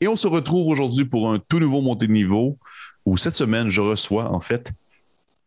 [0.00, 2.58] et on se retrouve aujourd'hui pour un tout nouveau montée de niveau
[3.06, 4.70] où cette semaine, je reçois en fait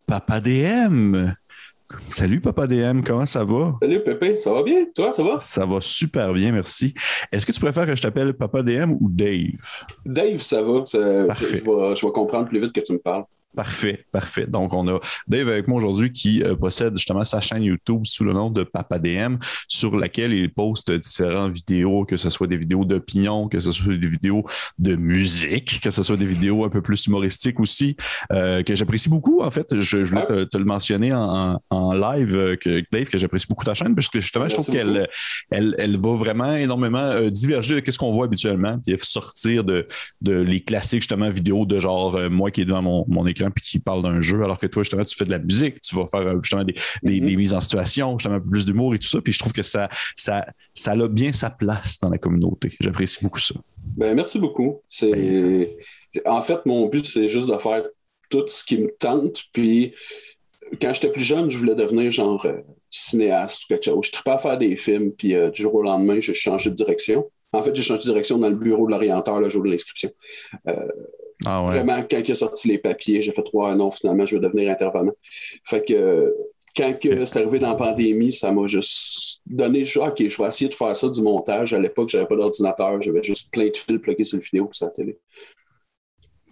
[0.08, 1.32] Papa DM.
[2.10, 3.76] Salut Papa DM, comment ça va?
[3.80, 4.86] Salut Pépé, ça va bien?
[4.96, 5.40] Toi, ça va?
[5.42, 6.94] Ça va super bien, merci.
[7.34, 9.58] Est-ce que tu préfères que je t'appelle Papa DM ou Dave?
[10.06, 10.86] Dave, ça va.
[10.86, 11.60] Ça- je, je vais,
[11.96, 13.26] je vais comprendre plus vite que tu me parles.
[13.56, 14.48] Parfait, parfait.
[14.48, 18.24] Donc, on a Dave avec moi aujourd'hui qui euh, possède justement sa chaîne YouTube sous
[18.24, 19.36] le nom de Papa DM,
[19.68, 23.98] sur laquelle il poste différentes vidéos, que ce soit des vidéos d'opinion, que ce soit
[23.98, 24.44] des vidéos
[24.80, 27.98] de musique, que ce soit des vidéos un peu plus humoristiques aussi,
[28.32, 29.42] euh, que j'apprécie beaucoup.
[29.42, 33.06] En fait, je, je voulais te, te le mentionner en, en- live, euh, que Dave,
[33.10, 35.10] que j'apprécie beaucoup ta chaîne, parce que justement, je trouve qu'elle
[35.50, 39.88] elle, elle va vraiment énormément diverger de ce qu'on voit habituellement, puis sortir de,
[40.22, 43.64] de les classiques justement vidéos de genre moi qui est devant mon, mon écran puis
[43.64, 46.06] qui parle d'un jeu, alors que toi justement tu fais de la musique, tu vas
[46.08, 47.28] faire euh, justement des, des, Mhm.
[47.28, 49.54] des mises en situation, justement un peu plus d'humour et tout ça, puis je trouve
[49.54, 52.72] que ça, ça, ça a bien sa place dans la communauté.
[52.80, 53.56] J'apprécie beaucoup ça.
[53.98, 54.82] Ben, merci beaucoup.
[54.88, 55.78] C'est,
[56.26, 57.84] en fait, mon but, c'est juste de faire
[58.30, 59.44] tout ce qui me tente.
[59.52, 59.94] Puis,
[60.82, 64.06] quand j'étais plus jeune, je voulais devenir genre euh, cinéaste ou quelque chose.
[64.06, 66.76] Je tripais à faire des films, puis euh, du jour au lendemain, j'ai changé de
[66.76, 67.30] direction.
[67.52, 70.10] En fait, j'ai changé de direction dans le bureau de l'orienteur le jour de l'inscription.
[71.46, 71.72] Ah ouais.
[71.72, 74.72] Vraiment, quand il a sorti les papiers, j'ai fait trois non, finalement, je vais devenir
[74.72, 75.14] intervenant.
[75.66, 76.34] Fait que
[76.76, 80.48] quand que c'est arrivé dans la pandémie, ça m'a juste donné, je, OK, je vais
[80.48, 81.74] essayer de faire ça du montage.
[81.74, 84.76] À l'époque, j'avais pas d'ordinateur, j'avais juste plein de fils plugués sur le vidéo pour
[84.76, 85.18] sa télé.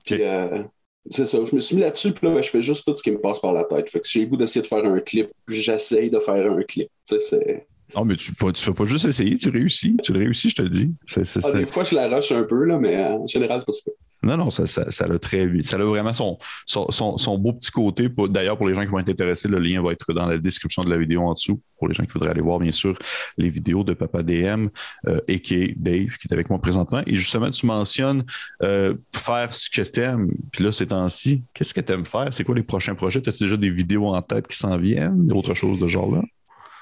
[0.06, 0.64] Puis, euh,
[1.09, 3.03] c'est ça, je me suis mis là-dessus, puis là, ben, je fais juste tout ce
[3.03, 3.90] qui me passe par la tête.
[3.90, 6.62] Fait que si j'ai le goût d'essayer de faire un clip, j'essaye de faire un
[6.64, 6.90] clip.
[7.08, 7.68] Tu sais, c'est...
[7.96, 9.97] Non, mais tu ne fais pas juste essayer, tu réussis.
[10.03, 10.92] Tu le réussis, je te le dis.
[11.16, 13.94] Ah, des fois, je la rush un peu, là, mais en général, c'est pas super.
[14.22, 17.72] Non, non, ça, ça, ça a très ça a vraiment son, son, son, beau petit
[17.72, 18.09] côté.
[18.30, 20.84] D'ailleurs, pour les gens qui vont être intéressés, le lien va être dans la description
[20.84, 21.62] de la vidéo en dessous.
[21.78, 22.97] Pour les gens qui voudraient aller voir, bien sûr,
[23.38, 24.68] les vidéos de Papa DM,
[25.07, 25.74] euh, a.k.a.
[25.78, 27.02] Dave, qui est avec moi présentement.
[27.07, 28.25] Et justement, tu mentionnes
[28.62, 30.30] euh, faire ce que tu aimes.
[30.51, 32.28] Puis là, ces temps-ci, qu'est-ce que tu aimes faire?
[32.31, 33.25] C'est quoi les prochains projets?
[33.25, 35.28] As-tu déjà des vidéos en tête qui s'en viennent?
[35.28, 36.24] D'autres choses de ce genre-là?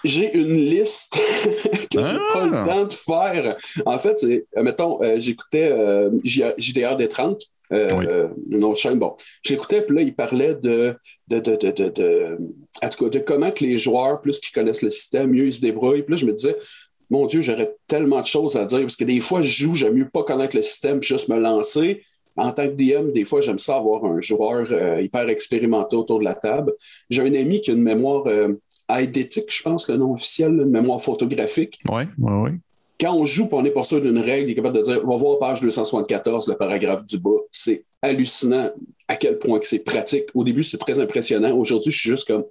[0.03, 1.13] J'ai une liste
[1.91, 2.19] que j'ai Ah!
[2.33, 3.57] pas le temps de faire.
[3.85, 7.41] En fait, c'est, euh, mettons, euh, j'écoutais euh, JDR des 30,
[7.73, 8.05] euh, Oui.
[8.07, 8.99] euh, une autre chaîne.
[8.99, 10.95] Bon, j'écoutais, puis là, il parlait de,
[11.27, 12.37] de, de, de, de,
[12.83, 15.53] en tout cas, de comment que les joueurs, plus qu'ils connaissent le système, mieux ils
[15.53, 16.03] se débrouillent.
[16.03, 16.55] Puis là, je me disais,
[17.09, 19.93] mon Dieu, j'aurais tellement de choses à dire, parce que des fois, je joue, j'aime
[19.93, 22.03] mieux pas connaître le système, puis juste me lancer.
[22.39, 26.19] En tant que DM, des fois, j'aime ça avoir un joueur euh, hyper expérimenté autour
[26.19, 26.71] de la table.
[27.09, 28.27] J'ai un ami qui a une mémoire
[28.89, 31.79] eidétique, je pense, le nom officiel, là, mémoire photographique.
[31.89, 32.51] Oui, oui, oui.
[32.99, 35.05] Quand on joue et on n'est pas sûr d'une règle, il est capable de dire
[35.05, 37.29] va voir page 274, le paragraphe du bas.
[37.51, 38.71] C'est hallucinant
[39.07, 40.25] à quel point que c'est pratique.
[40.33, 41.55] Au début, c'est très impressionnant.
[41.55, 42.45] Aujourd'hui, je suis juste comme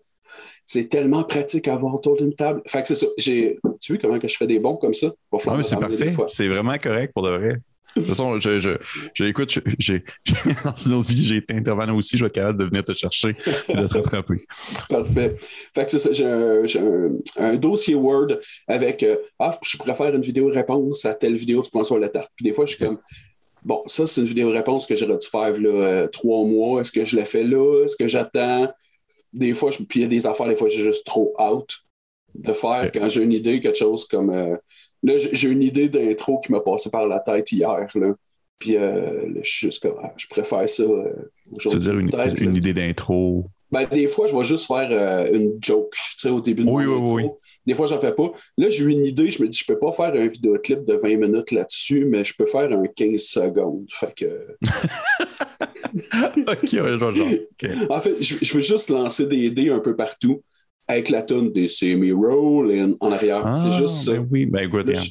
[0.65, 2.61] c'est tellement pratique à avoir autour d'une table.
[2.67, 3.07] Fait que c'est ça.
[3.17, 5.09] J'ai, tu vois comment que je fais des bons comme ça?
[5.33, 6.15] Va Ah, mais c'est parfait.
[6.29, 7.57] C'est vraiment correct pour de vrai.
[7.97, 8.71] De toute façon, je, je,
[9.15, 10.05] je- écoute, je- j'ai,
[10.65, 12.17] dans une autre vie, j'ai été intervenant aussi.
[12.19, 13.31] Je vais être capable de venir te chercher
[13.69, 14.37] et de te rattraper.
[14.89, 15.37] Parfait.
[15.75, 16.13] Fait que c'est ça.
[16.13, 18.29] J'ai un, j'ai un- un dossier Word
[18.69, 22.31] avec euh, Ah, je préfère une vidéo réponse à telle vidéo de François Letarte.
[22.37, 22.99] Puis des fois, je suis comme
[23.65, 26.81] Bon, ça, c'est une vidéo réponse que j'aurais dû faire là, euh, trois mois.
[26.81, 27.83] Est-ce que je la fais là?
[27.85, 28.71] Est-ce que j'attends?
[29.33, 31.69] Des fois, je, puis il y a des affaires, des fois, j'ai juste trop out
[32.35, 34.31] de faire quand j'ai une idée, quelque chose comme.
[34.31, 34.57] euh,
[35.03, 37.89] là, j'ai une idée d'intro qui m'a passé par la tête hier.
[37.95, 38.15] Là.
[38.59, 41.13] Puis euh, là, je suis juste comme, ah, je préfère ça euh,
[41.59, 42.09] Tu veux aujourd'hui.
[42.09, 43.47] dire une, idée d'intro?
[43.71, 45.95] Ben, des fois, je vais juste faire euh, une joke,
[46.27, 47.39] au début de Oui, mon oui, intro.
[47.67, 48.33] Des fois, j'en fais pas.
[48.57, 50.95] Là, j'ai eu une idée, je me dis, je peux pas faire un vidéoclip de
[50.95, 53.87] 20 minutes là-dessus, mais je peux faire un 15 secondes.
[53.91, 54.57] Fait que,
[56.53, 57.13] ok, ouais, genre.
[57.91, 60.43] En fait, je, je veux juste lancer des dés un peu partout
[60.89, 63.43] avec la tune des Semi Roll en arrière.
[63.45, 64.13] Ah, c'est juste ça.
[64.13, 65.03] ben oui, ben regarde.
[65.03, 65.11] je,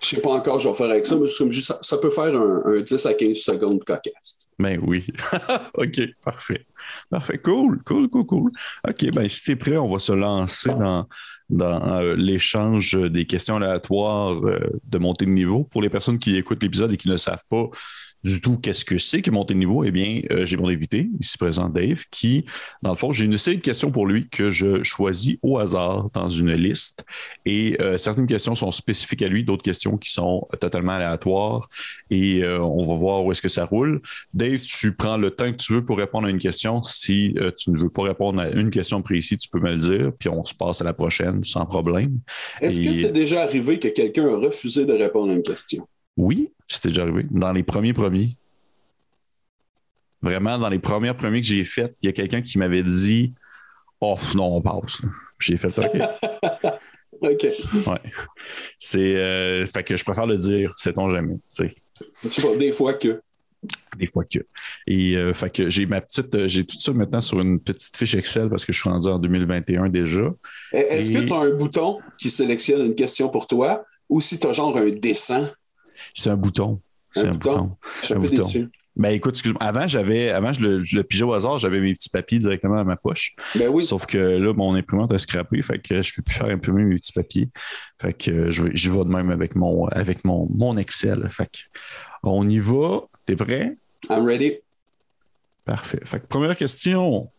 [0.00, 2.10] je sais pas encore, je vais faire avec ça, mais comme juste, ça, ça peut
[2.10, 4.48] faire un, un 10 à 15 secondes cocasse.
[4.58, 5.06] Ben oui.
[5.74, 6.66] OK, parfait.
[7.10, 7.38] Parfait.
[7.38, 8.50] Cool, cool, cool, cool.
[8.88, 11.06] OK, ben si t'es prêt, on va se lancer dans,
[11.50, 15.64] dans euh, l'échange des questions aléatoires euh, de montée de niveau.
[15.64, 17.68] Pour les personnes qui écoutent l'épisode et qui ne savent pas
[18.24, 21.08] du tout qu'est-ce que c'est que monter de niveau, eh bien, euh, j'ai mon invité,
[21.20, 22.44] ici présent Dave, qui,
[22.82, 26.10] dans le fond, j'ai une série de questions pour lui que je choisis au hasard
[26.14, 27.04] dans une liste.
[27.46, 31.68] Et euh, certaines questions sont spécifiques à lui, d'autres questions qui sont totalement aléatoires.
[32.10, 34.00] Et euh, on va voir où est-ce que ça roule.
[34.34, 36.82] Dave, tu prends le temps que tu veux pour répondre à une question.
[36.82, 39.78] Si euh, tu ne veux pas répondre à une question précise, tu peux me le
[39.78, 42.18] dire, puis on se passe à la prochaine sans problème.
[42.60, 45.86] Est-ce Et- que c'est déjà arrivé que quelqu'un a refusé de répondre à une question?
[46.18, 47.24] Oui, c'était déjà arrivé.
[47.30, 48.36] Dans les premiers premiers.
[50.20, 53.34] Vraiment, dans les premières premiers que j'ai faites, il y a quelqu'un qui m'avait dit
[54.00, 55.00] Oh non, on passe.
[55.38, 55.90] J'ai fait OK.
[57.20, 57.42] OK.
[57.86, 58.00] Ouais.
[58.78, 59.16] C'est.
[59.16, 61.34] euh, fait que je préfère le dire, sait-on jamais.
[61.34, 61.74] tu sais.
[62.24, 63.20] Je sais pas, des fois que.
[63.96, 64.38] Des fois que.
[64.86, 66.34] Et euh, fait que j'ai ma petite.
[66.34, 69.08] euh, J'ai tout ça maintenant sur une petite fiche Excel parce que je suis rendu
[69.08, 70.22] en 2021 déjà.
[70.72, 74.38] Est-ce Et- que tu as un bouton qui sélectionne une question pour toi ou si
[74.38, 75.50] tu as genre un dessin?
[76.14, 76.80] C'est un bouton.
[77.12, 77.76] C'est Un un, bouton?
[78.02, 78.14] bouton.
[78.14, 78.42] Un bouton.
[78.44, 78.68] déçu.
[78.96, 79.62] Ben écoute, excuse-moi.
[79.62, 82.84] Avant, j'avais, avant, je le, le pigeais au hasard, j'avais mes petits papiers directement dans
[82.84, 83.36] ma poche.
[83.54, 83.84] Ben oui.
[83.84, 86.96] Sauf que là, mon imprimante a scrappé, fait que je peux plus faire imprimer mes
[86.96, 87.48] petits papiers.
[88.00, 91.28] Fait que euh, je vais de même avec mon, avec mon, mon Excel.
[91.30, 91.58] Fait que
[92.24, 93.02] on y va.
[93.24, 93.76] T'es prêt?
[94.10, 94.54] I'm ready.
[95.64, 96.00] Parfait.
[96.04, 97.30] Fait que première question.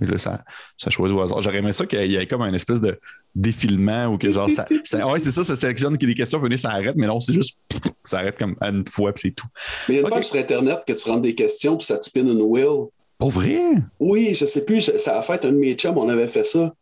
[0.00, 0.44] Et là, ça,
[0.76, 1.40] ça choisit au hasard.
[1.42, 2.98] J'aurais aimé ça qu'il y ait comme un espèce de
[3.34, 4.66] défilement ou que genre ça.
[4.84, 7.06] ça- ouais, c'est ça, ça sélectionne qu'il y a des questions, puis ça arrête, mais
[7.06, 7.58] non, c'est juste
[8.04, 9.46] ça arrête comme à une fois, puis c'est tout.
[9.88, 10.12] Mais il y a une Ok.
[10.14, 12.86] page sur Internet que tu rentres des questions puis ça te spin une wheel.
[13.18, 13.60] Pas vrai?
[13.98, 16.44] Oui, je sais plus, je- ça a fait un de mes chums, on avait fait
[16.44, 16.72] ça.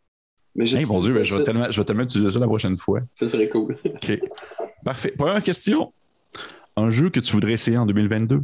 [0.55, 2.47] Mais je Hey, mon Dieu, ben, je, vais tellement, je vais tellement utiliser ça la
[2.47, 3.01] prochaine fois.
[3.13, 3.77] Ça serait cool.
[3.85, 4.19] OK.
[4.83, 5.13] Parfait.
[5.17, 5.93] Première question.
[6.75, 8.41] Un jeu que tu voudrais essayer en 2022?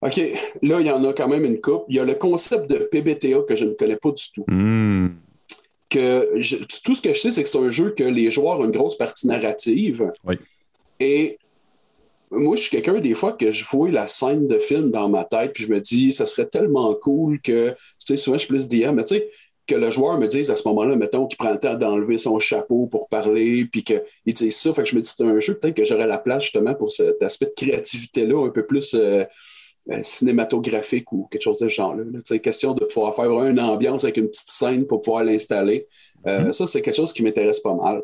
[0.00, 0.16] OK,
[0.62, 1.84] là, il y en a quand même une coupe.
[1.88, 4.44] Il y a le concept de PBTA que je ne connais pas du tout.
[4.46, 5.08] Hmm.
[5.90, 8.60] Que je- tout ce que je sais, c'est que c'est un jeu que les joueurs
[8.60, 10.12] ont une grosse partie narrative.
[10.24, 10.36] Oui.
[11.00, 11.38] Et
[12.30, 15.24] moi, je suis quelqu'un, des fois, que je vois la scène de film dans ma
[15.24, 18.48] tête, puis je me dis, ça serait tellement cool que, tu sais, souvent, je suis
[18.48, 19.30] plus DM, mais tu sais,
[19.66, 22.38] que le joueur me dise à ce moment-là, mettons, qu'il prend le temps d'enlever son
[22.38, 24.72] chapeau pour parler, puis qu'il dise ça.
[24.74, 26.90] Fait que je me dis, c'est un jeu, peut-être que j'aurais la place justement pour
[26.92, 29.24] cet aspect de créativité-là, un peu plus euh,
[29.90, 32.04] euh, cinématographique ou quelque chose de ce genre-là.
[32.04, 32.38] là.
[32.38, 35.86] Question de pouvoir faire vraiment une ambiance avec une petite scène pour pouvoir l'installer.
[36.26, 38.02] Euh, Ça, c'est quelque chose qui m'intéresse pas mal.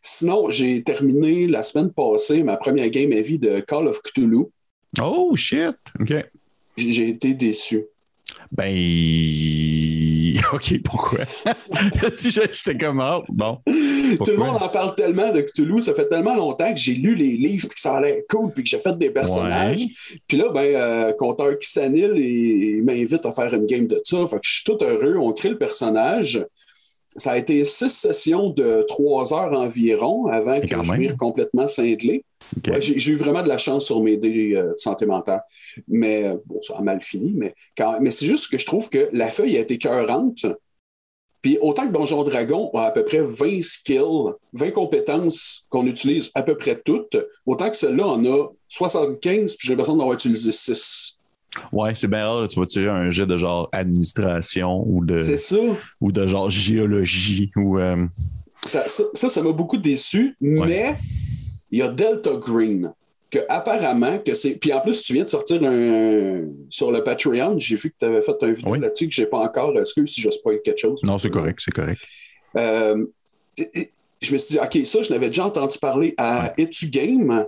[0.00, 4.44] Sinon, j'ai terminé la semaine passée ma première game à vie de Call of Cthulhu.
[5.02, 5.74] Oh, shit!
[6.00, 6.14] OK.
[6.76, 7.84] J'ai été déçu.
[8.52, 8.72] Ben.
[10.52, 11.20] OK, pourquoi?
[12.20, 13.58] j'étais comme ah, bon.
[13.64, 17.14] Tout le monde en parle tellement de Cthulhu, ça fait tellement longtemps que j'ai lu
[17.14, 19.80] les livres puis que ça allait cool puis que j'ai fait des personnages.
[19.80, 20.18] Ouais.
[20.26, 24.26] Puis là, ben, euh, Conteur Kissanil, il, il m'invite à faire une game de ça.
[24.28, 25.16] Fait que je suis tout heureux.
[25.18, 26.44] On crée le personnage.
[27.16, 32.24] Ça a été six sessions de trois heures environ avant que je vire complètement cinglé.
[32.66, 35.42] Ouais, j'ai eu vraiment de la chance sur mes dés euh, de santé mentale.
[35.88, 37.32] Mais euh, bon, ça a mal fini.
[37.34, 37.98] Mais, quand...
[38.00, 40.46] mais c'est juste que je trouve que la feuille a été cœurante.
[41.40, 46.30] Puis autant que Donjon Dragon a à peu près 20 skills, 20 compétences qu'on utilise
[46.34, 47.16] à peu près toutes,
[47.46, 51.17] autant que celle-là en a 75, puis j'ai l'impression d'en avoir utilisé 6.
[51.72, 55.36] Ouais, c'est bien rare, tu vas tirer un jet de genre administration ou de, C'est
[55.38, 55.56] ça.
[56.00, 57.78] ou de genre géologie ou.
[57.78, 58.06] euh,
[58.66, 60.94] Ça, ça, m'a beaucoup déçu, mais
[61.70, 62.92] il y a Delta Green.
[63.30, 64.52] Que apparemment, que c'est.
[64.56, 66.46] Puis en plus, tu viens de sortir un.
[66.70, 68.80] Sur le Patreon, j'ai vu que tu avais fait un vidéo Oui.
[68.80, 69.78] là-dessus que j'ai pas encore.
[69.78, 71.02] Est-ce que si je spoil quelque chose?
[71.04, 72.00] Non, c'est correct, c'est correct.
[72.56, 73.04] Euh,
[74.20, 77.44] je me suis dit, OK, ça, je l'avais déjà entendu parler à Etu Game.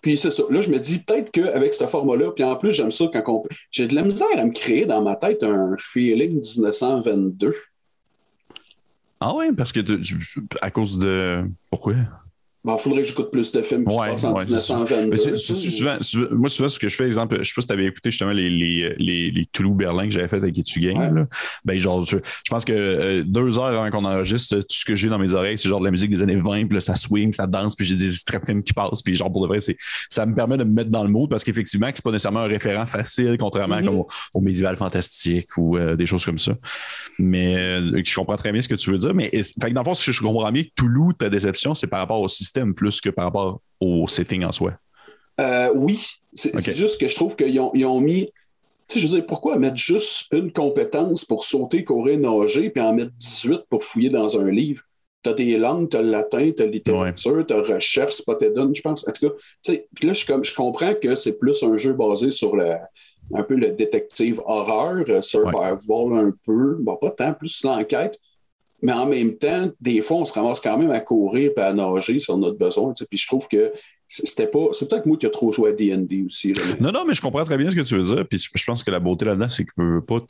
[0.00, 0.42] Puis c'est ça.
[0.50, 3.42] Là, je me dis peut-être qu'avec ce format-là, puis en plus, j'aime ça quand on.
[3.70, 7.54] J'ai de la misère à me créer dans ma tête un feeling 1922.
[9.20, 9.80] Ah ouais, parce que
[10.62, 11.44] à cause de.
[11.68, 11.94] Pourquoi?
[12.62, 14.60] Bon, il faudrait que j'écoute plus de films qui Ouais, se passent en ouais, c'est
[14.60, 14.74] ça.
[14.74, 15.10] 1922.
[15.10, 17.54] Mais c'est- c'est- c'est souvent, souvent- moi, souvent, ce que je fais, exemple, je sais
[17.56, 20.58] pas si tu avais écouté justement les, les, les, les Toulouse-Berlin que j'avais fait avec
[20.58, 20.80] Etu.
[20.92, 21.08] Ouais.
[21.64, 24.94] Ben, genre, je, je pense que euh, deux heures avant qu'on enregistre, tout ce que
[24.94, 26.94] j'ai dans mes oreilles, c'est genre de la musique des années 20, puis là, ça
[26.96, 29.60] swing, ça danse, puis j'ai des extraits films qui passent, puis genre, pour de vrai,
[29.62, 29.78] c'est,
[30.10, 32.40] ça me permet de me mettre dans le mood parce qu'effectivement, que c'est pas nécessairement
[32.40, 33.84] un référent facile, contrairement Mhm.
[33.86, 36.52] comme au, au médiéval fantastique ou euh, des choses comme ça.
[37.18, 39.14] Mais euh, je comprends très bien ce que tu veux dire.
[39.14, 42.00] Mais fait que dans le fond, si je comprends bien, Toulouse, ta déception, c'est par
[42.00, 44.74] rapport au système plus que par rapport au setting en soi?
[45.40, 48.26] Euh, oui, c'est juste que je trouve qu'ils ont, ils ont mis.
[48.88, 52.82] Tu sais, je veux dire, pourquoi mettre juste une compétence pour sauter, courir, nager, puis
[52.82, 54.82] en mettre 18 pour fouiller dans un livre?
[55.22, 59.06] T'as des langues, t'as le latin, t'as la littérature, t'as recherche, Spotedon, je pense.
[59.06, 61.76] En tout cas, tu sais, puis là, je, comme, je comprends que c'est plus un
[61.76, 62.74] jeu basé sur le,
[63.34, 68.18] un peu le détective horreur, euh, survival un peu, bon, pas tant, plus l'enquête.
[68.82, 71.72] Mais en même temps, des fois, on se ramasse quand même à courir et à
[71.72, 72.92] nager on a besoin.
[72.92, 73.04] tu.
[73.04, 73.72] Puis je trouve que
[74.06, 74.68] c'était pas.
[74.72, 76.52] C'est peut-être moi qui ai trop joué à DD aussi.
[76.80, 78.26] Non, non, mais je comprends très bien ce que tu veux dire.
[78.26, 80.20] Puis je pense que la beauté là-dedans, c'est que veux, veux pas,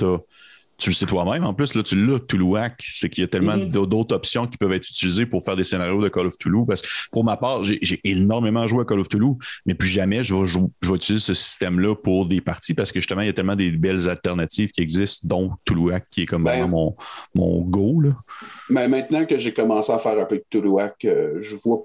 [0.81, 1.45] tu le sais toi-même.
[1.45, 2.83] En plus, là, tu l'as, Toulouac.
[2.91, 3.71] C'est qu'il y a tellement Mhm.
[3.71, 6.65] d'au- d'autres options qui peuvent être utilisées pour faire des scénarios de Call of Toulouse.
[6.67, 10.23] Parce que pour ma part, j'ai énormément joué à Call of Toulouse, mais plus jamais
[10.23, 10.59] je vais, je
[10.89, 13.71] vais utiliser ce système-là pour des parties parce que justement, il y a tellement des
[13.71, 16.97] belles alternatives qui existent, dont Toulouac qui est comme Ben, vraiment
[17.35, 18.01] mon, mon go.
[18.01, 18.11] Là.
[18.69, 21.85] Mais maintenant que j'ai commencé à faire un peu de Toulouac, euh, je vois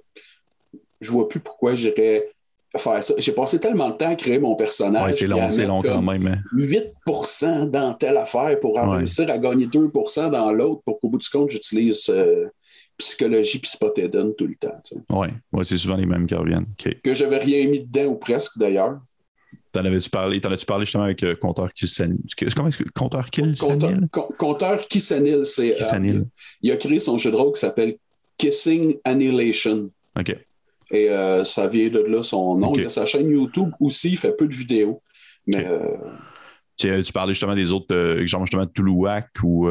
[1.01, 2.29] je vois plus pourquoi j'irais
[2.77, 3.13] faire ça.
[3.17, 5.05] J'ai passé tellement de temps à créer mon personnage.
[5.05, 6.27] Ouais, c'est long, c'est long quand même.
[6.27, 6.37] Hein.
[6.55, 11.29] 8% dans telle affaire pour réussir à gagner 2% dans l'autre pour qu'au bout du
[11.29, 12.45] compte, j'utilise euh,
[12.97, 14.81] psychologie puis Spotted tout le temps.
[15.09, 16.67] Oui, ouais, c'est souvent les mêmes qui reviennent.
[17.03, 18.99] Que j'avais rien mis dedans ou presque d'ailleurs.
[19.71, 22.17] T'en avais-tu parlé, t'en as-tu parlé justement avec euh, Compteur Kissanil?
[22.55, 24.07] Comment est-ce que Compteur Kissanil?
[24.37, 25.75] Compteur Kissanil, c'est.
[25.93, 26.23] Euh,
[26.61, 27.97] il a créé son jeu de rôle qui s'appelle
[28.37, 29.89] Kissing Annihilation.
[30.17, 30.37] OK.
[30.95, 32.73] Et euh, ça vient de là son nom.
[32.75, 35.01] Il a sa chaîne YouTube aussi, il fait peu de vidéos.
[35.45, 35.67] Mais.
[36.77, 39.69] Tu, parlais justement des autres, genre justement de Toulouac ou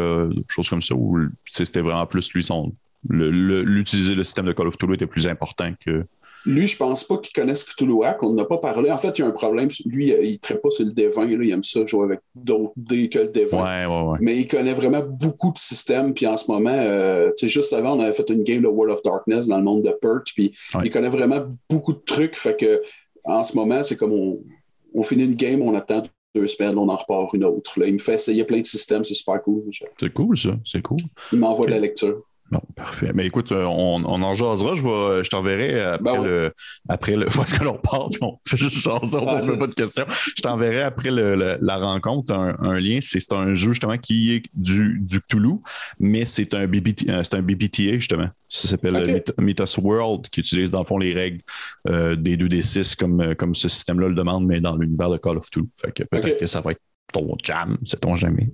[0.48, 2.72] choses comme ça, où c'était vraiment plus lui, son.
[3.08, 6.06] L'utiliser le, système de Call of Toulouse était plus important que.
[6.46, 8.22] Lui, je pense pas qu'il connaisse Cthulhuac.
[8.22, 8.90] On n'a pas parlé.
[8.90, 9.68] En fait, il y a un problème.
[9.86, 11.42] Lui, il ne traite pas sur le D20.
[11.42, 13.54] Il aime ça jouer avec d'autres dés que le D20.
[13.54, 14.18] Ouais, ouais, ouais.
[14.20, 16.12] Mais il connaît vraiment beaucoup de systèmes.
[16.12, 18.68] Puis en ce moment, euh, tu sais, juste avant, on avait fait une game de
[18.68, 20.26] World of Darkness dans le monde de Perth.
[20.34, 22.36] Puis il connaît vraiment beaucoup de trucs.
[22.36, 22.82] Fait que
[23.24, 26.96] en ce moment, c'est comme on, finit une game, on attend deux semaines, on en
[26.96, 27.80] repart une autre.
[27.80, 27.86] Là.
[27.86, 29.04] Il me fait essayer plein de systèmes.
[29.04, 29.62] C'est super cool.
[29.98, 30.50] C'est cool, ça.
[30.64, 30.98] C'est cool.
[31.32, 32.22] Il m'envoie de la lecture.
[32.50, 33.10] Bon, parfait.
[33.14, 34.74] Mais écoute, euh, on, on en jasera.
[34.74, 36.52] Je, vais, je t'enverrai après, ben le,
[36.88, 37.26] après le.
[37.34, 40.04] Parce que l'on parle, on fait juste jaser, on ne pas de questions.
[40.08, 42.98] Je t'enverrai après le, la rencontre un, lien.
[43.00, 45.56] C'est un jeu justement qui est du, du Cthulhu,
[45.98, 48.28] mais c'est un, BBT, euh, un BBTA justement.
[48.48, 49.24] Ça s'appelle okay.
[49.38, 51.40] Mythos World, qui utilise dans le fond les règles
[51.88, 55.48] euh, des 2D6 comme, comme ce système-là le demande, mais dans l'univers de Call of
[55.48, 55.66] Cthulhu.
[55.80, 56.80] Fait que peut-être que ça va être
[57.12, 58.50] ton jam, sait-on jamais?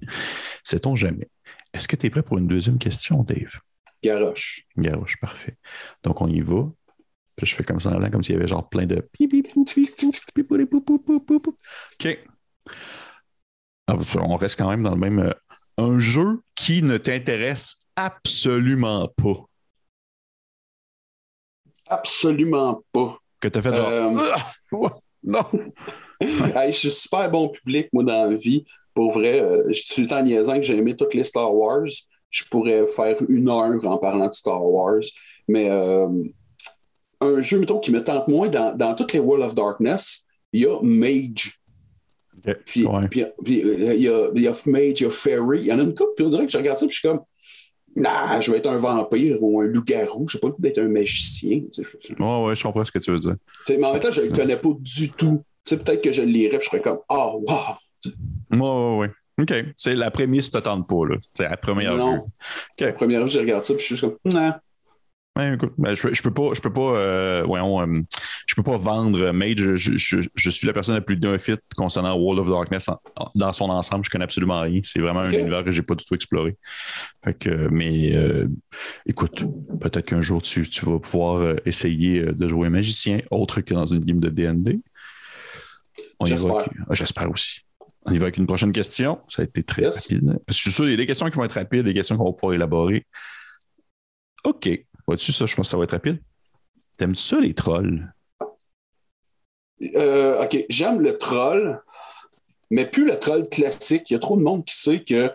[0.62, 1.28] Sait-on jamais?
[1.72, 3.60] Est-ce que tu es prêt pour une deuxième question, Dave?
[4.02, 4.66] Garoche.
[4.76, 5.56] Garoche, parfait.
[6.02, 6.70] Donc, on y va.
[7.36, 9.08] Puis je fais comme ça, comme s'il y avait genre plein de.
[11.98, 12.18] OK.
[13.88, 15.34] on reste quand même dans le même.
[15.78, 19.46] un jeu qui ne t'intéresse absolument pas.
[21.86, 23.18] Absolument pas.
[23.40, 24.12] Que tu as fait genre.
[25.22, 25.44] non!
[26.20, 28.64] je suis super bon public, moi, dans la vie.
[28.92, 31.86] Pour vrai, je suis tout en niaisant que j'ai aimé toutes les Star Wars
[32.30, 35.02] je pourrais faire une heure en parlant de Star Wars.
[35.48, 36.08] Mais euh,
[37.20, 40.62] un jeu, mettons, qui me tente moins dans, dans toutes les World of Darkness, il
[40.62, 41.60] y a Mage.
[42.64, 45.60] Puis, puis, euh, il, y a, il, y a, Mage, il y a Fairy.
[45.60, 47.00] Il y en a une couple, puis on dirait que je regarde ça, puis je
[47.00, 47.20] suis comme,
[47.96, 50.26] nah, je vais être un vampire ou un loup-garou.
[50.28, 51.60] Je sais pas d'être un magicien.
[51.72, 51.82] Tu
[52.18, 53.36] Ouais, ouais, je comprends ce que tu veux dire.
[53.68, 55.42] mais en même temps, je ne le connais pas du tout.
[55.68, 57.76] peut-être que je le lirais, puis je serais comme, oh, wow.
[58.50, 59.10] Ouais, ouais, ouais.
[59.40, 59.52] OK.
[59.76, 61.16] C'est la prémisse ne te tente pas, là.
[61.32, 62.16] C'est la première non.
[62.16, 62.20] vue.
[62.78, 64.52] La première vue, je regarde ça, puis je suis juste comme, non.
[65.36, 68.00] Ben, écoute, ben, je, je peux pas, je peux pas, euh, voyons, euh,
[68.46, 69.74] je peux pas vendre Mage.
[69.74, 72.90] Je, je, je, suis la personne la plus fit concernant World of Darkness
[73.36, 74.04] dans son ensemble.
[74.04, 74.80] Je connais absolument rien.
[74.82, 76.56] C'est vraiment un univers que j'ai pas du tout exploré.
[77.24, 78.48] Fait que, mais euh,
[79.06, 79.44] écoute,
[79.80, 83.86] peut-être qu'un jour tu, tu, vas pouvoir essayer de jouer un magicien autre que dans
[83.86, 84.80] une game de D&D.
[86.24, 86.68] J'espère.
[86.90, 87.60] J'espère aussi.
[88.06, 89.20] On y va avec une prochaine question.
[89.28, 90.38] Ça a été très rapide.
[90.46, 91.94] Parce que je suis sûr, il y a des questions qui vont être rapides, des
[91.94, 93.06] questions qu'on va pouvoir élaborer.
[94.44, 94.68] OK.
[95.06, 95.46] Vois-tu ça?
[95.46, 96.20] Je pense que ça va être rapide.
[96.96, 98.12] T'aimes-tu ça, les trolls?
[99.96, 100.64] Euh, OK.
[100.70, 101.82] J'aime le troll,
[102.70, 104.08] mais plus le troll classique.
[104.10, 105.32] Il y a trop de monde qui sait que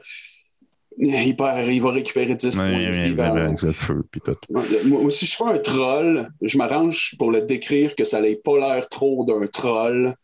[0.98, 4.88] il, va récupérer 10 points de vie.
[4.88, 8.58] Moi, si je fais un troll, je m'arrange pour le décrire que ça n'ait pas
[8.58, 10.16] l'air trop d'un troll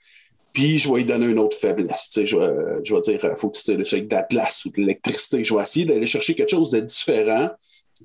[0.53, 2.09] puis je vais lui donner une autre faiblesse.
[2.13, 4.69] Je vais, je vais dire, il faut que tu tires avec de la glace ou
[4.69, 5.43] de l'électricité.
[5.43, 7.49] Je vais essayer d'aller chercher quelque chose de différent.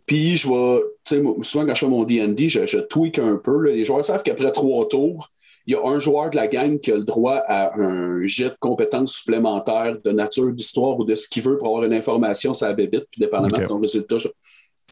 [0.05, 3.37] Puis je vais, tu sais, souvent quand je fais mon DD, je, je tweak un
[3.37, 3.71] peu.
[3.71, 5.31] Les joueurs savent qu'après trois tours,
[5.67, 8.51] il y a un joueur de la gang qui a le droit à un jet
[8.51, 12.55] de compétences supplémentaires de nature, d'histoire ou de ce qu'il veut pour avoir une information
[12.55, 14.17] sur la bébite, puis dépendamment de son résultat.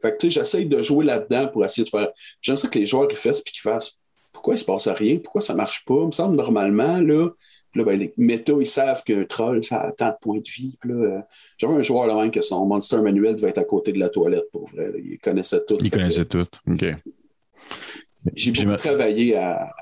[0.02, 2.08] Fait que tu sais, j'essaye de jouer là-dedans pour essayer de faire.
[2.40, 4.00] J'aime ça que les joueurs ils fassent puis qu'ils fassent
[4.45, 5.19] pourquoi il se passe rien?
[5.25, 6.01] Pourquoi ça marche pas?
[6.03, 7.31] Il me semble normalement, là,
[7.75, 10.77] là ben, les méta, ils savent qu'un troll, ça a tant de points de vie.
[10.85, 11.21] Euh,
[11.57, 14.11] j'avais un joueur là même que son Monster Manuel devait être à côté de la
[14.11, 14.93] toilette, pour vrai.
[15.03, 15.79] Il connaissait tout.
[15.83, 16.45] Il connaissait tout.
[16.69, 16.85] OK.
[18.35, 19.73] J'ai beaucoup travaillé à,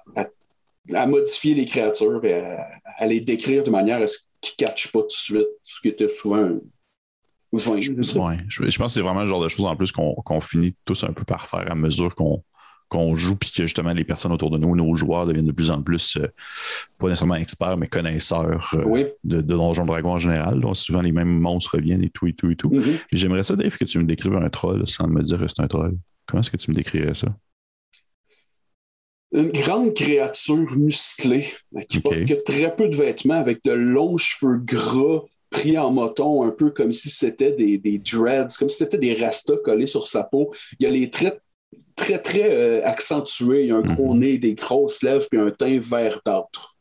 [1.08, 5.00] modifier les créatures et à, les décrire de manière à ce qu'ils ne catchent pas
[5.00, 6.50] tout de suite, ce qui était souvent
[7.52, 7.92] je,
[8.48, 11.12] je, pense que c'est vraiment le genre de choses en plus qu'on finit tous un
[11.12, 12.42] peu par faire à mesure qu'on
[12.92, 15.70] qu'on joue, puis que justement les personnes autour de nous, nos joueurs deviennent de plus
[15.70, 16.28] en plus, euh,
[16.98, 20.60] pas nécessairement experts, mais connaisseurs euh, de, de Donjons Dragons en général.
[20.60, 22.68] Donc, souvent les mêmes monstres reviennent et tout et tout et tout.
[22.68, 22.98] Mm-hmm.
[23.12, 25.68] J'aimerais ça, Dave, que tu me décrives un troll sans me dire que c'est un
[25.68, 25.96] troll.
[26.26, 27.28] Comment est-ce que tu me décrirais ça?
[29.32, 31.46] Une grande créature musclée
[31.88, 36.42] qui porte que très peu de vêtements avec de longs cheveux gras pris en moton,
[36.42, 40.06] un peu comme si c'était des, des dreads, comme si c'était des rastas collés sur
[40.06, 40.52] sa peau.
[40.78, 41.40] Il y a les traits
[41.96, 43.66] très, très euh, accentué.
[43.66, 46.76] Il a un gros nez, des grosses lèvres, puis un teint verdâtre.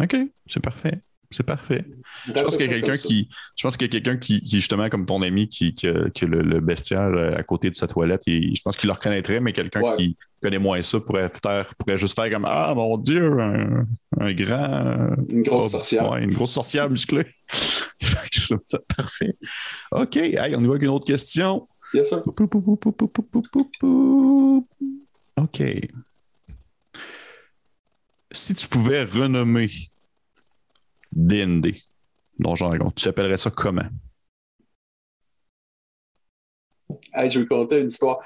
[0.00, 0.16] OK,
[0.46, 1.00] c'est parfait.
[1.32, 1.84] C'est parfait.
[2.26, 4.88] Je pense qu'il y a quelqu'un qui, je pense qu'il y a quelqu'un qui, justement,
[4.88, 8.22] comme ton ami, qui, qui, a, le, le, bestiaire euh, à côté de sa toilette,
[8.26, 11.98] et je pense qu'il le reconnaîtrait, mais quelqu'un qui connaît moins ça pourrait faire, pourrait
[11.98, 13.86] juste faire comme Ah mon Dieu, un,
[14.18, 15.14] un grand.
[15.28, 16.16] Une grosse sorcière.
[16.16, 17.26] une grosse sorcière musclée.
[18.96, 19.36] parfait.
[19.92, 20.16] OK.
[20.16, 21.68] Hey, on y va avec une autre question.
[21.92, 22.22] Yes, sir.
[25.36, 25.62] OK.
[28.32, 29.70] Si tu pouvais renommer
[31.12, 31.74] D&D,
[32.38, 32.92] Donjon Dragon.
[32.94, 33.88] Tu appellerais ça comment?
[37.14, 38.18] je vais conter une histoire.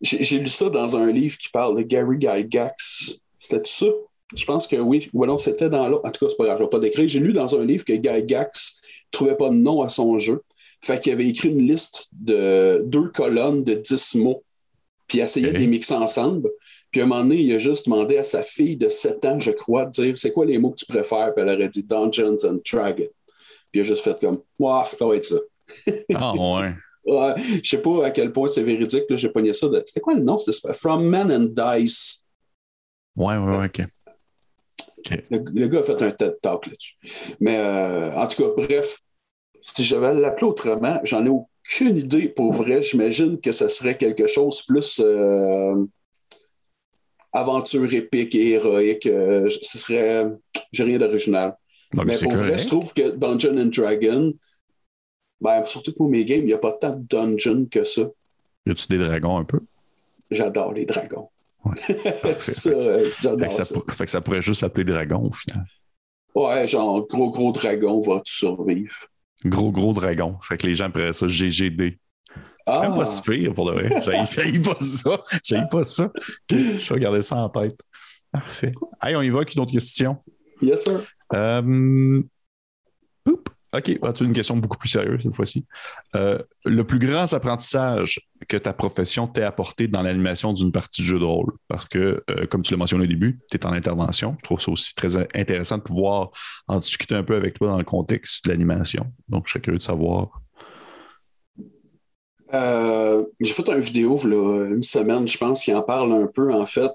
[0.00, 3.18] J'ai lu ça dans un livre qui parle de Gary Gygax.
[3.38, 3.86] C'était ça?
[4.34, 5.08] Je pense que oui.
[5.12, 6.06] Ou non, c'était dans l'autre.
[6.06, 7.08] En tout cas, c'est pas grave, je vais pas décrire.
[7.08, 10.42] J'ai lu dans un livre que Gygax ne trouvait pas de nom à son jeu.
[10.80, 14.42] Fait qu'il avait écrit une liste de deux colonnes de dix mots,
[15.06, 16.50] puis essayait de les mixer ensemble.
[16.90, 19.40] Puis à un moment donné, il a juste demandé à sa fille de 7 ans,
[19.40, 21.34] je crois, de dire c'est quoi les mots que tu préfères?
[21.34, 23.10] Puis elle aurait dit Dungeons and Dragons.
[23.70, 25.36] Puis il a juste fait comme Moi, ça va être ça.
[26.14, 26.74] Ah ouais.
[27.04, 27.34] ouais.
[27.62, 29.04] Je sais pas à quel point c'est véridique.
[29.10, 29.68] J'ai pogné ça.
[29.68, 29.82] De...
[29.84, 30.38] C'était quoi le nom?
[30.38, 32.24] C'était From Men and Dice.
[33.16, 33.82] Ouais, ouais, ouais, OK.
[35.30, 36.94] Le, gars a fait un TED Talk là-dessus.
[37.40, 39.00] Mais euh, en tout cas, bref,
[39.60, 42.82] si j'avais l'appeler autrement, j'en ai aucune idée pour vrai.
[42.82, 45.00] J'imagine que ce serait quelque chose plus.
[45.04, 45.84] Euh,
[47.32, 49.06] aventure épique et héroïque.
[49.06, 50.26] Euh, ce serait.
[50.72, 51.56] J'ai rien d'original.
[51.94, 54.34] Mais, pour vrai, je trouve que Dungeon and Dragon,
[55.40, 58.02] ben, surtout pour mes games, il n'y a pas tant de dungeons que ça.
[58.66, 59.60] Y a-tu des dragons un peu?
[60.30, 61.30] J'adore les dragons.
[62.38, 63.64] ça, euh, j'adore ça.
[63.64, 65.64] Fait que ça pourrait juste s'appeler dragon au final.
[66.34, 69.08] Ouais, genre gros gros dragon va-tu survivre?
[69.44, 70.36] Gros gros dragon.
[70.42, 71.98] Fait que les gens appelleraient ça GGD.
[72.66, 73.04] C'est même pas ah.
[73.04, 74.24] si pire pour le vrai.
[74.26, 75.22] J'ai pas ça.
[75.42, 76.12] J'ai pas ça.
[76.50, 77.80] Je vais regarder ça en tête.
[78.30, 78.74] Parfait.
[79.00, 80.18] Allez, on y va avec une autre question.
[80.60, 81.02] Yes, sir.
[81.32, 82.22] Euh...
[83.74, 85.66] OK, as-tu une question beaucoup plus sérieuse cette fois-ci?
[86.14, 91.06] Euh, le plus grand apprentissage que ta profession t'ait apporté dans l'animation d'une partie de
[91.06, 93.72] jeu de rôle, parce que, euh, comme tu l'as mentionné au début, tu es en
[93.72, 94.36] intervention.
[94.38, 96.30] Je trouve ça aussi très intéressant de pouvoir
[96.66, 99.12] en discuter un peu avec toi dans le contexte de l'animation.
[99.28, 100.40] Donc, je serais curieux de savoir
[102.54, 106.66] euh, j'ai fait une vidéo une semaine, je pense, qui en parle un peu, en
[106.66, 106.90] fait.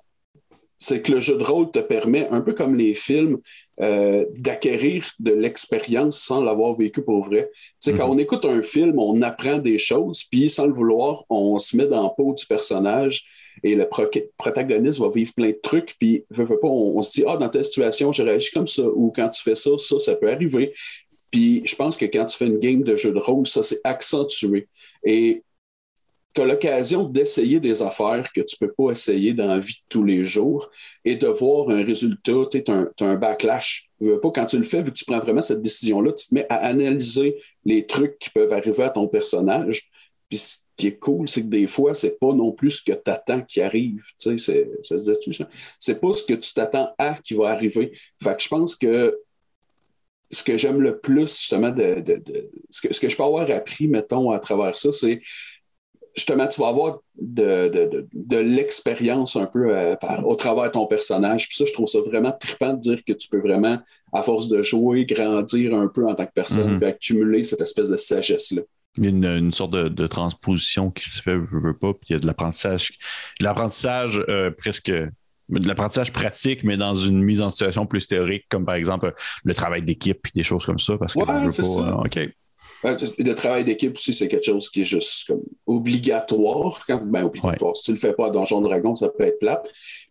[0.80, 3.38] C'est que le jeu de rôle te permet, un peu comme les films,
[3.82, 7.50] euh, d'acquérir de l'expérience sans l'avoir vécu pour vrai.
[7.84, 8.02] Quand mm-hmm.
[8.04, 11.88] on écoute un film, on apprend des choses, puis sans le vouloir, on se met
[11.88, 13.26] dans la peau du personnage
[13.64, 13.88] et le
[14.38, 17.66] protagoniste va vivre plein de trucs, puis veut, pas, on, se dit, ah, dans telle
[17.66, 20.74] situation, j'ai réagi comme ça, ou quand tu fais ça, ça, ça peut arriver.
[21.32, 23.80] Puis je pense que quand tu fais une game de jeu de rôle, ça, c'est
[23.84, 24.68] accentué.
[25.04, 25.44] Et
[26.34, 29.74] tu as l'occasion d'essayer des affaires que tu ne peux pas essayer dans la vie
[29.74, 30.70] de tous les jours
[31.06, 33.90] et de voir un résultat, tu as, un backlash.
[34.00, 36.48] Pas, quand tu le fais, vu que tu prends vraiment cette décision-là, tu te mets
[36.50, 39.90] à analyser les trucs qui peuvent arriver à ton personnage.
[40.28, 42.92] Puis ce qui est cool, c'est que des fois, c'est pas non plus ce que
[42.92, 44.04] tu attends qui arrive.
[44.20, 45.48] Tu sais, ça se dit ça?
[45.78, 47.92] C'est pas ce que tu t'attends à qui va arriver.
[48.22, 49.16] Fait que je pense que
[50.32, 52.04] ce que j'aime le plus, justement, de,
[52.70, 55.22] ce, que, ce, que, je peux avoir appris, mettons, à travers ça, c'est
[56.16, 61.48] justement, tu vas avoir de, l'expérience un peu euh, au travers de ton personnage.
[61.48, 63.80] Puis ça, je trouve ça vraiment trippant de dire que tu peux vraiment,
[64.12, 67.88] à force de jouer, grandir un peu en tant que personne, mm accumuler cette espèce
[67.88, 68.62] de sagesse-là.
[68.98, 72.14] Il y a une, sorte de, transposition qui se fait, je veux pas, puis il
[72.14, 72.92] y a de l'apprentissage.
[73.40, 74.92] L'apprentissage euh, presque
[75.50, 79.54] de l'apprentissage pratique, mais dans une mise en situation plus théorique, comme par exemple le
[79.54, 80.98] travail d'équipe et des choses comme ça.
[80.98, 81.90] Parce que ouais, je veux pas.
[81.90, 82.34] Euh, OK.
[82.84, 86.84] Le travail d'équipe aussi, c'est quelque chose qui est juste comme obligatoire.
[86.88, 87.76] Quand, ben, obligatoire.
[87.76, 89.70] Si tu le fais pas à Donjon Dragon, ça peut être plate.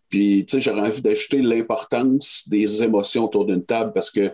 [0.09, 4.31] Puis, tu sais, j'aurais envie d'ajouter l'importance des émotions autour d'une table parce que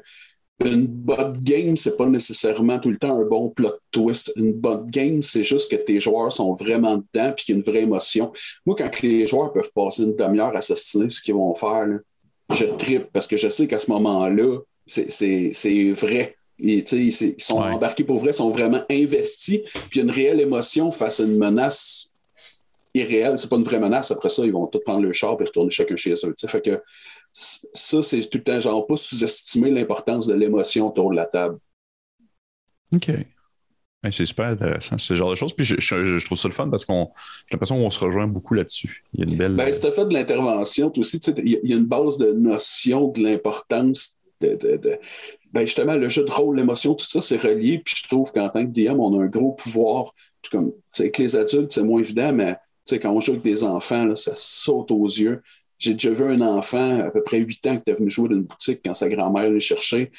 [0.65, 4.31] une bonne game, c'est pas nécessairement tout le temps un bon plot twist.
[4.35, 7.59] Une bonne game, c'est juste que tes joueurs sont vraiment dedans puis qu'il y a
[7.59, 8.31] une vraie émotion.
[8.65, 11.87] Moi, quand les joueurs peuvent passer une demi-heure à assassiner ce qu'ils vont faire,
[12.53, 16.35] je tripe parce que je sais qu'à ce moment-là, c'est vrai.
[16.59, 20.91] Ils, sont embarqués pour vrai, sont vraiment investis, puis il y a une réelle émotion
[20.91, 22.11] face à une menace
[22.93, 23.37] irréelle.
[23.37, 24.11] C'est pas une vraie menace.
[24.11, 26.35] Après ça, ils vont tous prendre le char et retourner chacun chez eux.
[26.47, 26.81] Fait que
[27.31, 31.57] ça, c'est tout le temps, genre, pas sous-estimer l'importance de l'émotion autour de la table.
[32.93, 33.11] OK.
[34.09, 35.53] c'est super intéressant, ce genre de choses.
[35.53, 37.11] Puis je, trouve ça le fun parce qu'on
[37.47, 39.03] j'ai l'impression qu'on se rejoint beaucoup là-dessus.
[39.13, 39.55] Il y a une belle.
[39.55, 43.21] Ben, si tu fait de l'intervention, aussi, il y, a une base de notion de
[43.21, 47.79] l'importance ben, justement, le jeu de rôle, l'émotion, tout ça, c'est relié.
[47.79, 50.13] Puis je trouve qu'en tant que DM, on a un gros pouvoir.
[50.51, 52.55] comme, avec les adultes, c'est moins évident, mais
[52.97, 55.41] quand on joue avec des enfants, là, ça saute aux yeux.
[55.77, 58.35] J'ai déjà vu un enfant, à peu près 8 ans, qui était venu jouer dans
[58.35, 60.11] une boutique quand sa grand-mère le cherchait.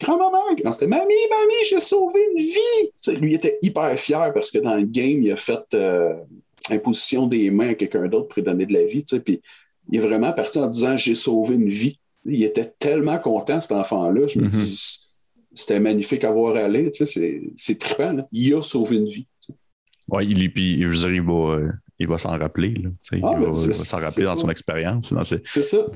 [0.00, 2.90] Grand-maman, quand c'était Mamie, Mamie, j'ai sauvé une vie.
[3.00, 6.14] sais, lui était hyper fier parce que dans le game, il a fait euh,
[6.70, 9.04] imposition des mains à quelqu'un d'autre pour lui donner de la vie.
[9.24, 9.42] Puis
[9.90, 11.98] il est vraiment parti en disant J'ai sauvé une vie.
[12.24, 14.26] Il était tellement content, cet enfant-là.
[14.26, 14.50] Je me mm-hmm.
[14.50, 15.00] dis
[15.54, 16.90] C'était magnifique à voir aller.
[16.92, 18.12] C'est trippant.
[18.12, 18.28] Là.
[18.32, 19.26] Il a sauvé une vie.
[20.08, 21.58] Oui, il, puis, je il va,
[22.00, 22.74] il va s'en rappeler.
[22.74, 25.14] Là, il, ah, va, s'en rappeler dans son expérience.
[25.22, 25.86] C'est ça.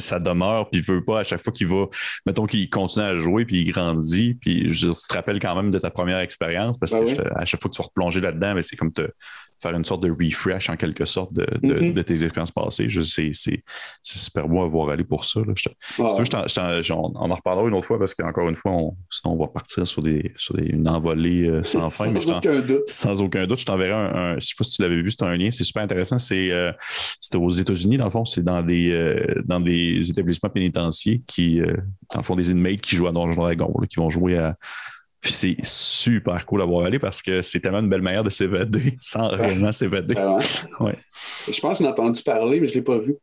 [0.00, 1.86] ça demeure, puis il veut pas à chaque fois qu'il va,
[2.26, 5.70] mettons qu'il continue à jouer, puis il grandit, puis je, tu te rappelles quand même
[5.70, 8.54] de ta première expérience, parce ben que à chaque fois que tu vas replonger là-dedans,
[8.54, 9.08] ben, c'est comme te,
[9.60, 12.04] faire une sorte de refresh en quelque sorte de, mm-hmm.
[12.04, 12.88] tes expériences passées.
[12.88, 13.32] C'est
[14.02, 15.40] super beau à voir aller pour ça.
[15.40, 15.52] Là.
[15.98, 19.86] on, en reparlera une autre fois parce qu'encore une fois, on, sinon on va partir
[19.86, 22.14] sur, des, sur une envolée euh, sans fin.
[22.14, 22.88] sans aucun doute.
[22.88, 23.60] Sans aucun doute.
[23.60, 25.64] Je t'enverrai un, Je ne sais pas si tu l'avais vu, c'est un lien, c'est
[25.64, 26.18] super intéressant.
[26.18, 26.72] C'est euh,
[27.34, 32.20] aux États-Unis, dans le fond, c'est dans des euh, dans des établissements pénitentiaires qui, dans
[32.20, 34.56] le fond, des inmates qui jouent à Donjon Dragon, qui vont jouer à
[35.20, 38.30] puis c'est super cool à voir aller parce que c'est tellement une belle manière de
[38.30, 40.14] s'évader sans réellement s'évader.
[40.80, 40.98] Ouais?
[41.50, 43.16] Je pense que j'ai entendu parler, mais je ne l'ai pas vu.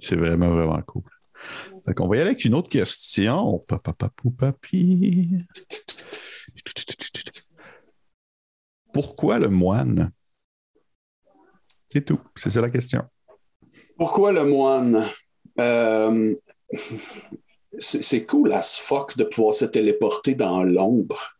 [0.00, 1.02] c'est vraiment, vraiment cool.
[1.86, 3.58] Donc, on va y aller avec une autre question.
[3.66, 5.44] Papa, papi.
[8.92, 10.10] Pourquoi le moine?
[11.88, 12.20] C'est tout.
[12.34, 13.02] C'est ça la question.
[13.96, 15.06] Pourquoi le moine?
[15.58, 16.34] Euh,
[17.78, 21.36] c'est cool as fuck de pouvoir se téléporter dans l'ombre.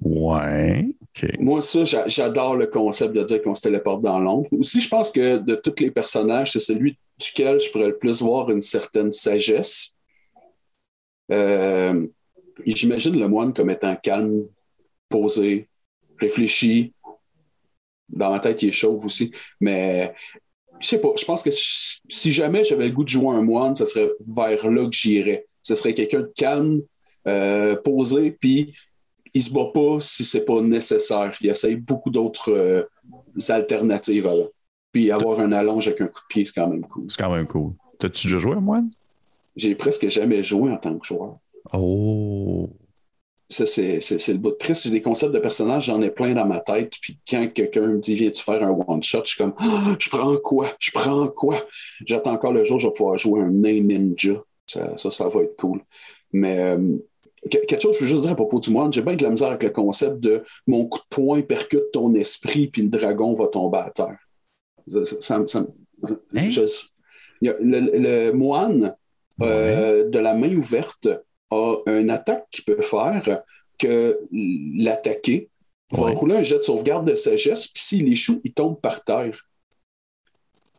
[0.00, 0.94] Ouais.
[1.38, 4.52] Moi, ça, j'adore le concept de dire qu'on se téléporte dans l'ombre.
[4.52, 8.22] Aussi, je pense que de tous les personnages, c'est celui duquel je pourrais le plus
[8.22, 9.96] voir une certaine sagesse.
[11.30, 12.06] Euh,
[12.66, 14.46] j'imagine le moine comme étant calme,
[15.08, 15.68] posé,
[16.18, 16.92] réfléchi.
[18.08, 19.32] Dans ma tête, il est chauve aussi.
[19.60, 20.14] Mais
[20.80, 21.50] je sais pas, je pense que
[22.12, 25.46] si jamais j'avais le goût de jouer un moine, ce serait vers là que j'irais.
[25.62, 26.82] Ce serait quelqu'un de calme,
[27.26, 28.74] euh, posé, puis
[29.32, 31.34] il se bat pas si c'est pas nécessaire.
[31.40, 32.82] Il essaye beaucoup d'autres euh,
[33.48, 34.28] alternatives
[34.92, 37.06] Puis avoir un allonge avec un coup de pied, c'est quand même cool.
[37.08, 37.72] C'est quand même cool.
[37.98, 38.90] T'as-tu déjà joué un moine?
[39.56, 41.38] J'ai presque jamais joué en tant que joueur.
[41.72, 42.68] Oh!
[43.52, 44.84] Ça, c'est, le bout de triste.
[44.84, 46.94] J'ai des concepts de personnages, j'en ai plein dans ma tête.
[47.00, 50.36] Puis quand quelqu'un me dit, viens-tu faire un one-shot, je suis comme, ah, je prends
[50.38, 50.68] quoi?
[50.78, 51.56] Je prends quoi?
[52.06, 54.42] J'attends encore le jour où je vais pouvoir jouer un nain ninja.
[54.66, 55.82] Ça, ça, va être cool.
[56.32, 56.96] Mais euh,
[57.50, 59.48] quelque chose, je veux juste dire à propos du monde, j'ai bien de la misère
[59.48, 63.48] avec le concept de mon coup de poing percute ton esprit, puis le dragon va
[63.48, 64.18] tomber à terre.
[65.20, 65.66] Ça, hein?
[67.42, 68.96] le, moine
[69.42, 71.08] euh, de la main ouverte
[71.52, 73.42] a une attaque qu'il peut faire
[73.78, 75.48] que l'attaquer
[75.90, 79.46] va rouler un jet de sauvegarde de sagesse, puis s'il échoue, il tombe par terre.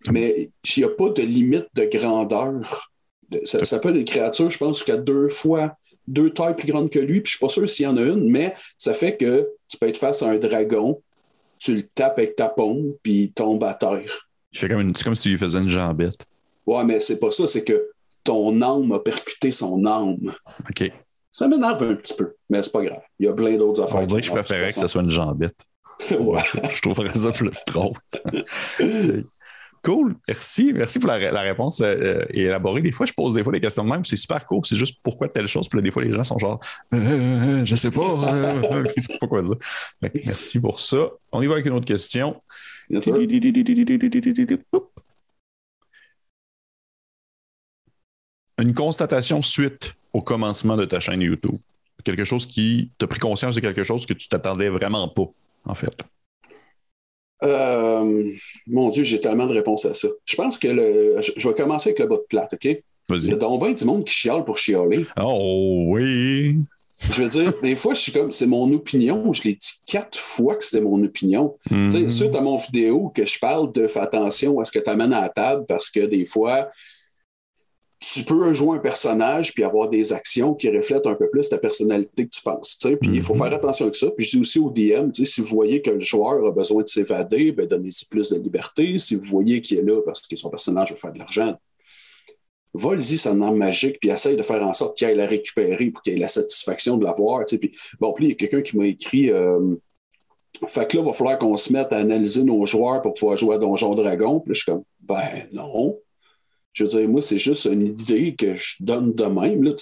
[0.09, 2.89] Mais il n'y a pas de limite de grandeur.
[3.45, 7.21] Ça s'appelle une créature, je pense, jusqu'à deux fois, deux tailles plus grandes que lui,
[7.21, 9.49] puis je ne suis pas sûr s'il y en a une, mais ça fait que
[9.67, 11.01] tu peux être face à un dragon,
[11.59, 14.27] tu le tapes avec ta paume, puis il tombe à terre.
[14.51, 16.25] C'est comme, comme si tu lui faisais une jambette.
[16.65, 17.92] Ouais, mais c'est pas ça, c'est que
[18.23, 20.33] ton âme a percuté son âme.
[20.69, 20.91] OK.
[21.31, 23.01] Ça m'énerve un petit peu, mais c'est pas grave.
[23.19, 24.01] Il y a plein d'autres affaires.
[24.01, 25.65] On dirait que je préférais que ce soit une jambette.
[26.11, 26.41] ouais.
[26.75, 27.93] je trouverais ça plus drôle.
[29.83, 30.71] Cool, merci.
[30.73, 32.81] Merci pour la, réponse euh, euh, élaborée.
[32.81, 34.61] Des fois, je pose des fois des questions de même, c'est super cool.
[34.63, 35.67] C'est juste pourquoi telle chose.
[35.67, 36.61] Puis là, des fois, les gens sont genre,
[36.93, 38.01] euh, je sais pas,
[38.95, 39.57] je sais pas quoi dire.
[40.01, 41.09] merci pour ça.
[41.33, 42.41] On y va avec une autre question.
[48.63, 51.57] Une constatation suite au commencement de ta chaîne YouTube?
[52.03, 55.27] Quelque chose qui t'a pris conscience de quelque chose que tu t'attendais vraiment pas,
[55.65, 56.03] en fait.
[57.43, 58.23] Euh,
[58.67, 60.07] mon Dieu, j'ai tellement de réponses à ça.
[60.25, 61.21] Je pense que le.
[61.21, 62.65] Je, vais commencer avec le bas de plate, OK?
[63.09, 65.05] Il y a donc bien du monde qui chiale pour chialer.
[65.21, 66.55] Oh oui!
[67.11, 69.33] Je veux dire, des fois, je suis comme, c'est mon opinion.
[69.33, 71.55] Je l'ai dit quatre fois que c'était mon opinion.
[71.67, 72.09] Tu sais, mhm.
[72.09, 75.11] suite à mon vidéo, que je parle de fais attention à ce que tu amènes
[75.11, 76.69] à la table parce que des fois,
[78.03, 81.57] tu peux jouer un personnage puis avoir des actions qui reflètent un peu plus ta
[81.57, 82.77] personnalité que tu penses.
[82.77, 83.39] Puis il faut mhm.
[83.39, 84.11] faire attention avec ça.
[84.11, 86.87] Puis je dis aussi au DM, si vous voyez que le joueur a besoin de
[86.87, 88.97] s'évader, ben, donnez-y plus de liberté.
[88.97, 91.55] Si vous voyez qu'il est là parce que son personnage veut faire de l'argent,
[92.73, 96.01] vol-y son arme magique, puis essaye de faire en sorte qu'il aille la récupérer pour
[96.01, 97.45] qu'il ait la satisfaction de l'avoir.
[97.45, 99.75] Puis, bon, puis il y a quelqu'un qui m'a écrit euh,
[100.67, 103.37] Fait que là, il va falloir qu'on se mette à analyser nos joueurs pour pouvoir
[103.37, 104.41] jouer à Donjon Dragon.
[104.41, 105.99] Puis je suis comme Ben non.
[106.73, 109.63] Je veux dire, moi, c'est juste une idée que je donne de même.
[109.63, 109.73] Là,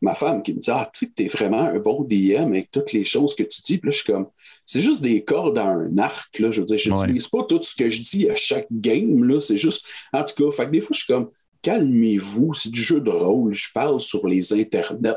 [0.00, 2.92] ma femme qui me dit Ah, tu sais, t'es vraiment un bon DM avec toutes
[2.92, 3.78] les choses que tu dis.
[3.78, 4.28] Puis là, je suis comme
[4.64, 6.38] C'est juste des cordes à un arc.
[6.38, 9.24] Là, je veux dire, je n'utilise pas tout ce que je dis à chaque game.
[9.24, 9.84] Là, c'est juste.
[10.12, 11.30] En tout cas, fait que des fois, je suis comme
[11.62, 13.54] Calmez-vous, c'est du jeu de rôle.
[13.54, 15.14] Je parle sur les internets.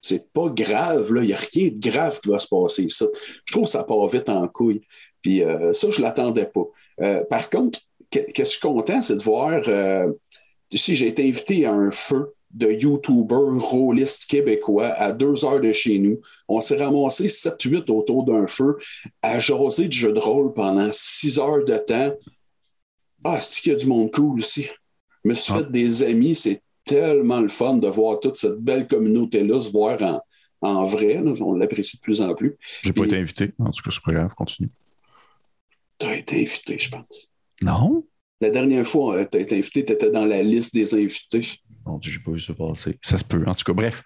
[0.00, 1.22] C'est pas grave, là.
[1.22, 3.06] Il n'y a rien de grave qui va se passer, ça.
[3.44, 4.82] Je trouve que ça part vite en couille.
[5.22, 6.64] Puis euh, ça, je ne l'attendais pas.
[7.00, 9.62] Euh, par contre, qu'est-ce que je suis content, c'est de voir.
[9.66, 10.12] Euh,
[10.78, 15.72] si j'ai été invité à un feu de YouTubers rôlistes québécois à deux heures de
[15.72, 16.20] chez nous.
[16.48, 18.76] On s'est ramassé 7-8 autour d'un feu
[19.22, 22.14] à jaser de jeux de rôle pendant six heures de temps.
[23.24, 24.68] Ah, c'est qu'il y a du monde cool aussi?
[25.24, 25.58] Je me suis ah.
[25.58, 30.22] fait des amis, c'est tellement le fun de voir toute cette belle communauté-là se voir
[30.60, 31.22] en, vrai.
[31.40, 32.56] On l'apprécie de plus en plus.
[32.82, 34.70] J'ai pas été invité, en tout cas, c'est pas grave, continue.
[35.98, 37.30] Tu as été invité, je pense.
[37.62, 38.01] Non?
[38.42, 41.46] La dernière fois, euh, tu as été invité, tu étais dans la liste des invités.
[41.86, 42.98] Non, j'ai pas vu ça passer.
[43.00, 43.44] Ça se peut.
[43.46, 44.02] En tout cas, bref.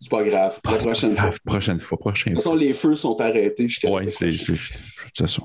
[0.00, 0.58] C'est pas grave.
[0.64, 1.30] La prochaine fois.
[1.44, 1.98] Prochaine fois.
[1.98, 3.92] Prochaine de toute façon, les feux sont arrêtés jusqu'à.
[3.92, 5.42] Oui, c'est ça.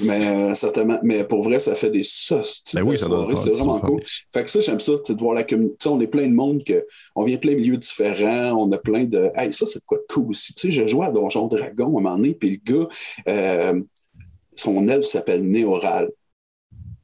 [0.00, 2.64] Mais euh, certainement, mais pour vrai, ça fait des sauces.
[2.74, 4.02] Ben oui, ça doit C'est vraiment cool.
[4.34, 5.88] Fait que ça, j'aime ça, de voir la communauté.
[5.88, 9.04] On est plein de monde, que, on vient plein de milieux différents, on a plein
[9.04, 9.30] de.
[9.36, 10.52] Hey, ça, c'est quoi de cool aussi.
[10.54, 12.88] Tu sais, je jouais à Donjon Dragon à un moment donné, puis le gars,
[13.28, 13.80] euh,
[14.56, 16.10] son elfe s'appelle Néoral.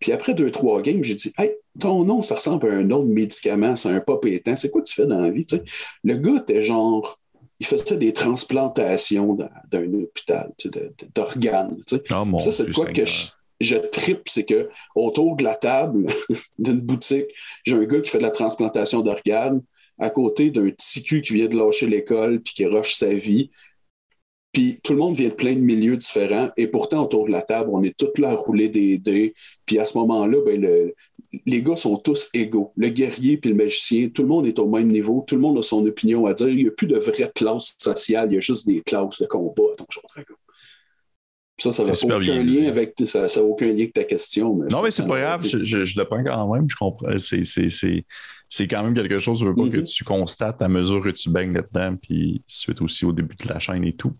[0.04, 3.08] Puis après deux, trois games, j'ai dit Hey, ton nom, ça ressemble à un autre
[3.08, 4.54] médicament, c'est un pas pétant.
[4.54, 5.46] C'est quoi tu fais dans la vie?
[6.02, 7.18] Le gars était genre
[7.58, 9.34] il faisait des transplantations
[9.70, 10.52] d'un hôpital
[11.14, 11.78] d'organes.
[12.10, 13.28] Ah, ça, c'est quoi que je,
[13.62, 16.04] je tripe, c'est que autour de la table
[16.58, 17.28] d'une boutique,
[17.64, 19.62] j'ai un gars qui fait de la transplantation d'organes
[19.98, 23.50] à côté d'un petit cul qui vient de lâcher l'école puis qui rush sa vie.
[24.54, 27.42] Puis tout le monde vient de plein de milieux différents et pourtant autour de la
[27.42, 29.34] table, on est tous là à rouler des dés.
[29.66, 30.92] Puis à ce moment-là, ben,
[31.44, 32.72] les gars sont tous égaux.
[32.76, 35.58] Le guerrier puis le magicien, tout le monde est au même niveau, tout le monde
[35.58, 36.48] a son opinion à dire.
[36.48, 39.26] Il n'y a plus de vraie classe sociale, il y a juste des classes de
[39.26, 39.82] combat à
[40.14, 40.34] Dragon.
[41.58, 44.54] Ça, ça n'a aucun lien avec ça, ça aucun lien avec ta question.
[44.70, 47.18] non, mais c'est pas grave, je, je, le prends quand même, je comprends.
[47.18, 48.04] C'est
[48.68, 49.94] quand même quelque chose veux pas, que mm-hmm.
[49.94, 53.58] tu constates à mesure que tu baignes là-dedans, puis suite aussi au début de la
[53.58, 54.16] chaîne et tout.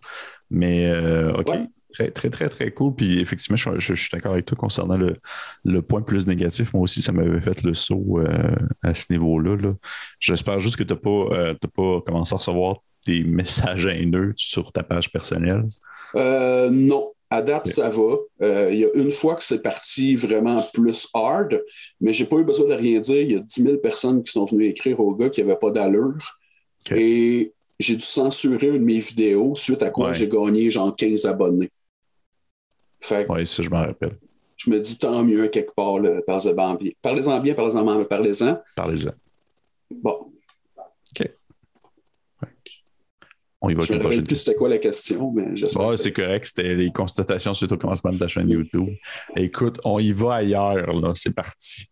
[0.51, 1.51] Mais euh, OK.
[1.95, 2.93] Très, très, très, très cool.
[2.97, 6.73] Puis effectivement, je, suis d'accord avec toi concernant le, point plus négatif.
[6.75, 9.57] Moi aussi, ça m'avait fait le saut euh, à ce niveau-là.
[10.19, 14.73] J'espère juste que tu n'as pas, euh, pas commencé à recevoir des messages haineux sur
[14.73, 15.67] ta page personnelle.
[16.17, 17.14] Euh, non.
[17.35, 18.17] À date, ça va.
[18.71, 21.61] Il y a une fois que c'est parti vraiment plus hard,
[22.01, 23.23] mais j'ai pas eu besoin de rien dire.
[23.23, 25.73] Il y a 10 000 personnes qui sont venues écrire au gars qui n'avait pas
[25.73, 26.39] d'allure.
[26.95, 31.27] Et j'ai dû censurer une de mes vidéos suite à quoi j'ai gagné genre 15
[31.27, 31.73] abonnés.
[33.29, 34.17] Oui, ça, je m'en rappelle.
[34.57, 36.93] Je me dis tant mieux quelque part, parlez-en bien.
[37.03, 38.63] Parlez-en bien, parlez-en mal, parlez-en.
[38.77, 39.13] Parlez-en.
[39.91, 40.33] Bon.
[41.11, 41.29] OK.
[43.65, 45.87] On y va je ne me plus c'était quoi la question, mais j'espère.
[45.87, 46.45] Ouais, c'est correct.
[46.45, 48.91] C'était les constatations suite au commencement de ta chaîne YouTube.
[49.37, 51.13] Écoute, on y va ailleurs, là.
[51.15, 51.87] C'est parti.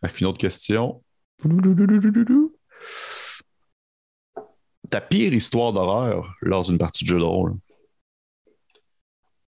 [0.00, 1.02] Avec une autre question.
[4.88, 7.54] Ta pire histoire d'horreur lors d'une partie de jeu de rôle?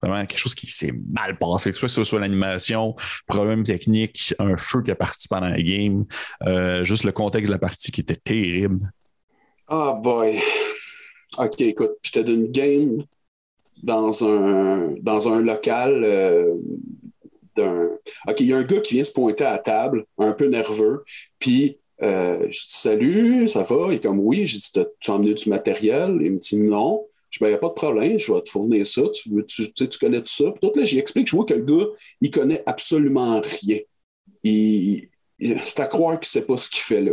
[0.01, 2.94] Vraiment quelque chose qui s'est mal passé, que ce soit l'animation,
[3.27, 6.07] problème technique, un feu qui a parti pendant la game,
[6.46, 8.90] euh, juste le contexte de la partie qui était terrible.
[9.68, 10.40] Ah boy.
[11.38, 13.05] OK, écoute, j'étais d'une game
[13.83, 16.55] dans un, dans un local euh,
[17.57, 17.90] d'un.
[18.29, 20.46] OK, il y a un gars qui vient se pointer à la table, un peu
[20.46, 21.05] nerveux,
[21.38, 23.88] puis euh, je dis Salut, ça va?
[23.90, 26.18] Il est comme Oui, j'ai dit Tu as emmené du matériel?
[26.20, 27.07] Il me dit Non.
[27.31, 29.03] Je dis, il n'y a pas de problème, je vais te fournir ça.
[29.12, 29.68] Tu, veux, tu,
[30.01, 30.53] connais tout ça.
[30.53, 31.87] Puis là, j'explique, je vois que le gars,
[32.20, 33.81] il connaît absolument rien.
[34.44, 37.12] c'est à croire qu'il ne sait pas ce qu'il fait là.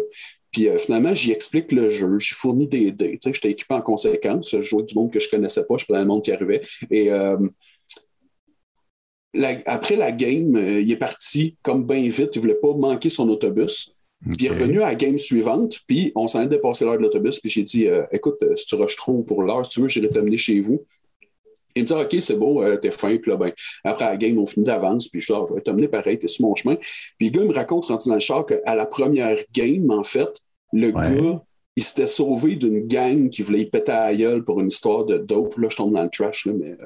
[0.53, 3.17] Puis euh, finalement, j'y explique le jeu, j'ai fourni des dés.
[3.19, 4.51] Tu sais, j'étais équipé en conséquence.
[4.51, 6.61] Je jouais du monde que je ne connaissais pas, je prenais le monde qui arrivait.
[6.91, 7.37] Et euh,
[9.65, 12.29] après la game, euh, il est parti comme bien vite.
[12.35, 13.95] Il ne voulait pas manquer son autobus.
[14.21, 17.01] Puis il est revenu à la game suivante, puis on s'en est dépassé l'heure de
[17.01, 20.07] l'autobus, puis j'ai dit Écoute, si tu rushes trop pour l'heure, si tu veux, j'irai
[20.07, 20.85] t'amener chez vous.
[21.75, 23.17] Il me dit OK, c'est beau, euh, t'es fin.
[23.17, 23.51] Puis là, ben,
[23.83, 26.27] après la game, on finit d'avance, puis je dis ah, Je vais t'amener pareil, t'es
[26.27, 26.75] sur mon chemin.
[27.17, 30.29] Puis le gars me raconte, rentré dans le char, qu'à la première game, en fait,
[30.71, 31.41] le gars,
[31.75, 35.05] il s'était sauvé d'une gang qui voulait y péter à la gueule pour une histoire
[35.05, 35.57] de dope.
[35.57, 36.77] Là, je tombe dans le trash, là, mais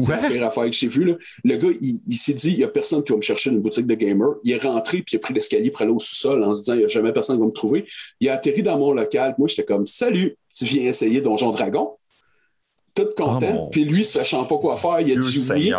[0.00, 1.04] c'est la pire affaire que j'ai vu.
[1.04, 1.14] Là.
[1.44, 3.62] Le gars, il, s'est dit, il n'y a personne qui va me chercher dans une
[3.62, 4.34] boutique de gamer.
[4.44, 6.74] Il est rentré, puis il a pris l'escalier pour aller au sous-sol en se disant,
[6.74, 7.86] il n'y a jamais personne qui va me trouver.
[8.20, 9.34] Il a atterri dans mon local.
[9.38, 11.95] Moi, j'étais comme, salut, tu viens essayer Donjon Dragon?
[12.96, 13.66] Tout content.
[13.66, 15.72] Oh puis lui, sachant pas quoi faire, il a dit oui.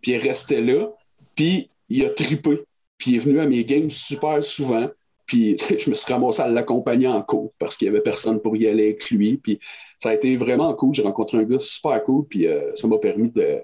[0.00, 0.88] Puis il restait là.
[1.34, 2.64] Puis il a tripé.
[2.96, 4.88] puis il est venu à mes games super souvent.
[5.26, 8.56] Puis je me suis ramassé à l'accompagner en cours parce qu'il n'y avait personne pour
[8.56, 9.36] y aller avec lui.
[9.36, 9.60] Puis
[9.98, 10.94] ça a été vraiment cool.
[10.94, 13.60] J'ai rencontré un gars super cool, puis euh, ça m'a permis de.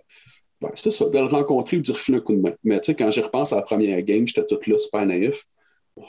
[0.60, 2.52] Ben, c'était ça, de le rencontrer et de refiler un coup de main.
[2.64, 5.46] Mais tu sais, quand j'y repense à la première game, j'étais tout là, super naïf.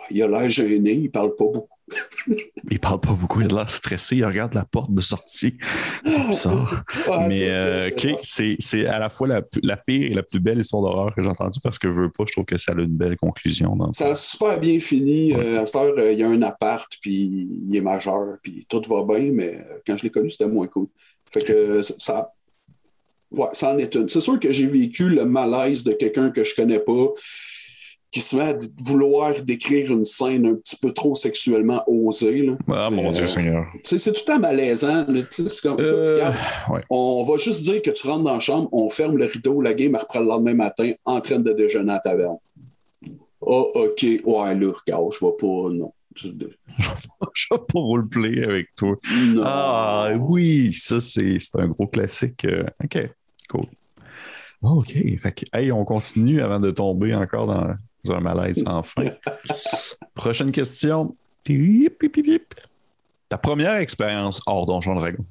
[0.10, 1.68] Il a l'air gêné, il parle pas beaucoup.
[2.70, 5.58] il parle pas beaucoup, il a l'air stressé, il regarde la porte de sortie.
[6.06, 6.84] C'est bizarre.
[7.28, 11.22] Mais euh, c'est à la fois la, pire et la plus belle histoire d'horreur que
[11.22, 13.78] j'ai entendue parce que je veux pas, je trouve que ça a une belle conclusion.
[13.92, 15.34] ça a super bien fini.
[15.34, 18.66] Euh, à cette heure, euh, il y a un appart, puis il est majeur, puis
[18.70, 20.88] tout va bien, mais quand je l'ai connu, c'était moins cool.
[21.34, 22.34] Fait que ça,
[23.32, 24.10] ouais, ça en est une.
[24.10, 27.08] C'est sûr que j'ai vécu le malaise de quelqu'un que je connais pas
[28.12, 32.50] qui se met à vouloir décrire une scène un petit peu trop sexuellement osée.
[32.70, 33.66] Ah, mon Dieu Seigneur.
[33.84, 35.06] C'est tout à malaisant.
[35.64, 36.30] Comme, euh,
[36.90, 39.74] On va juste dire que tu rentres dans la chambre, on ferme le rideau, la
[39.74, 42.38] game reprend le lendemain matin en train de déjeuner à ta taverne.
[43.40, 44.04] Oh, OK.
[44.04, 45.70] Ouais, là, regarde, je vais pas.
[45.72, 45.94] Non.
[46.16, 48.98] je vais pas roleplay avec toi.
[49.44, 52.44] Ah, oui, ça, c'est un gros classique.
[52.44, 53.10] Euh, OK,
[53.50, 53.66] cool.
[54.62, 54.98] OK.
[55.20, 57.74] Fait hey, on continue avant de tomber encore dans
[58.10, 59.06] un malaise enfin.
[60.14, 61.16] Prochaine question.
[63.30, 65.26] Ta première expérience hors Donjon Dragon?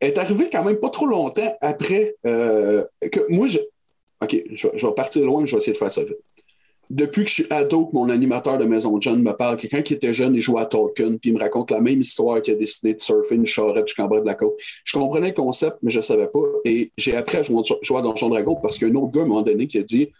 [0.00, 3.58] est arrivée quand même pas trop longtemps après euh, que moi, je...
[4.20, 6.18] OK, je, vais partir loin, je vais essayer de faire ça vite.
[6.90, 9.66] Depuis que je suis ado, que mon animateur de Maison de John me parle que
[9.66, 12.40] quand il était jeune, il jouait à Tolkien, puis il me raconte la même histoire
[12.40, 14.54] qu'il a décidé de surfer une charrette jusqu'en bas de la côte.
[14.84, 16.40] Je comprenais le concept, mais je ne savais pas.
[16.64, 19.20] Et j'ai appris à jouer, à Donjon Dragon parce qu'il y a un autre gars,
[19.20, 20.10] à un moment donné, qui a dit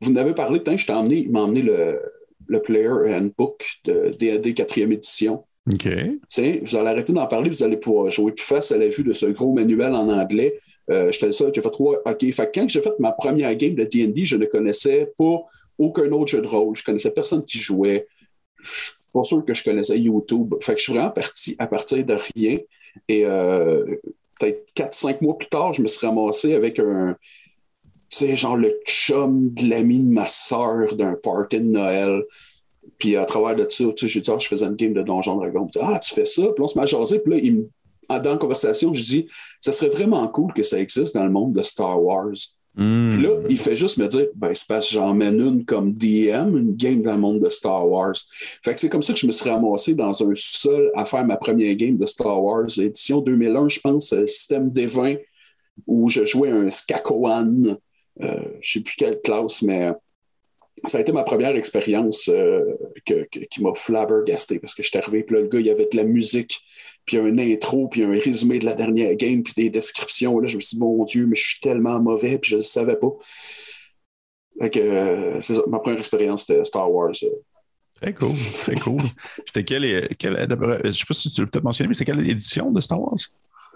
[0.00, 2.00] vous n'avez parlé, tant je t'ai emmené, il m'a emmené le,
[2.46, 5.44] le Player Handbook de D&D 4e édition.
[5.72, 5.88] OK.
[6.28, 8.32] Tiens, vous allez arrêter d'en parler, vous allez pouvoir jouer.
[8.32, 11.52] Puis face à la vue de ce gros manuel en anglais, euh, j'étais le seul
[11.52, 12.02] qui a fait trois.
[12.04, 12.32] OK.
[12.32, 15.42] Fait quand j'ai fait ma première game de D&D, je ne connaissais pas
[15.78, 16.76] aucun autre jeu de rôle.
[16.76, 18.06] Je connaissais personne qui jouait.
[18.60, 20.54] Je suis pas sûr que je connaissais YouTube.
[20.60, 22.58] Fait que je suis vraiment parti à partir de rien.
[23.08, 23.96] Et euh,
[24.38, 27.16] peut-être 4-5 mois plus tard, je me suis ramassé avec un,
[28.14, 32.22] sais, genre le chum de l'ami de ma soeur d'un party de Noël.
[32.98, 35.66] Puis à travers de ça, dit, ah, je faisais une game de Donjon Dragon.
[35.66, 36.42] Dit, ah, tu fais ça?
[36.54, 37.18] Puis on se m'a jasé.
[37.18, 37.66] Puis là, il
[38.08, 39.26] dans la conversation, je dis,
[39.60, 42.34] ça serait vraiment cool que ça existe dans le monde de Star Wars.
[42.76, 43.10] Hmm.
[43.12, 45.94] Puis là, il fait juste me dire, ben, c'est parce que j'en mène une comme
[45.94, 48.14] DM, une game dans le monde de Star Wars.
[48.64, 51.24] Fait que c'est comme ça que je me suis ramassé dans un sol à faire
[51.24, 55.20] ma première game de Star Wars, édition 2001, je pense, euh, système D20,
[55.86, 57.78] où je jouais un Skakoan
[58.22, 59.90] euh, je sais plus quelle classe, mais
[60.84, 62.64] ça a été ma première expérience euh,
[63.04, 65.88] qui m'a flabbergasté parce que je suis arrivé, puis là, le gars, il y avait
[65.90, 66.60] de la musique,
[67.04, 70.38] puis un intro, puis un résumé de la dernière game, puis des descriptions.
[70.38, 72.60] Là, je me suis dit, mon Dieu, mais je suis tellement mauvais, puis je ne
[72.60, 73.10] le savais pas.
[74.62, 77.12] Euh, c'est ma première expérience, c'était Star Wars.
[78.00, 79.02] Très cool, très cool.
[79.46, 82.28] c'était quelle, quelle, je ne sais pas si tu l'as peut-être mentionné, mais c'était quelle
[82.28, 83.18] édition de Star Wars?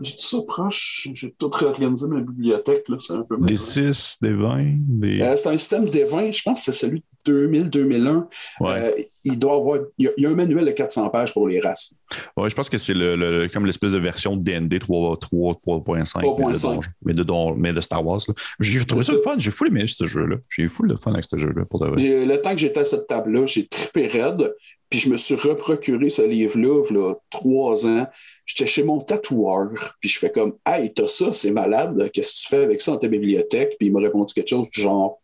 [0.00, 1.08] J'ai tout ça proche.
[1.12, 2.84] J'ai tout réorganisé ma bibliothèque.
[2.98, 4.76] C'est un peu Des 6, des 20.
[4.78, 5.20] Des...
[5.20, 6.30] Euh, c'est un système des 20.
[6.30, 8.26] Je pense que c'est celui de 2000-2001.
[8.62, 8.92] Euh,
[9.24, 9.80] il doit avoir.
[9.98, 11.92] Il y, a, un manuel de 400 pages pour les races.
[12.36, 16.84] Oui, je pense que c'est le, comme l'espèce de version DND 3.5.
[17.04, 18.20] Mais, de, mais de Star Wars.
[18.60, 19.34] J'ai trouvé ça le fun.
[19.38, 20.36] J'ai fou aimé ce jeu-là.
[20.48, 21.64] J'ai eu fou de fun avec ce jeu-là.
[21.64, 24.54] Pour Le temps que j'étais à cette table-là, j'ai trippé raide.
[24.90, 28.06] Puis je me suis reprocuré ce livre-là, il y a trois ans.
[28.48, 32.40] J'étais chez mon tatoueur, puis je fais comme Hey, t'as ça, c'est malade, qu'est-ce que
[32.40, 33.76] tu fais avec ça dans ta bibliothèque?
[33.78, 35.20] Puis il m'a répondu quelque chose du genre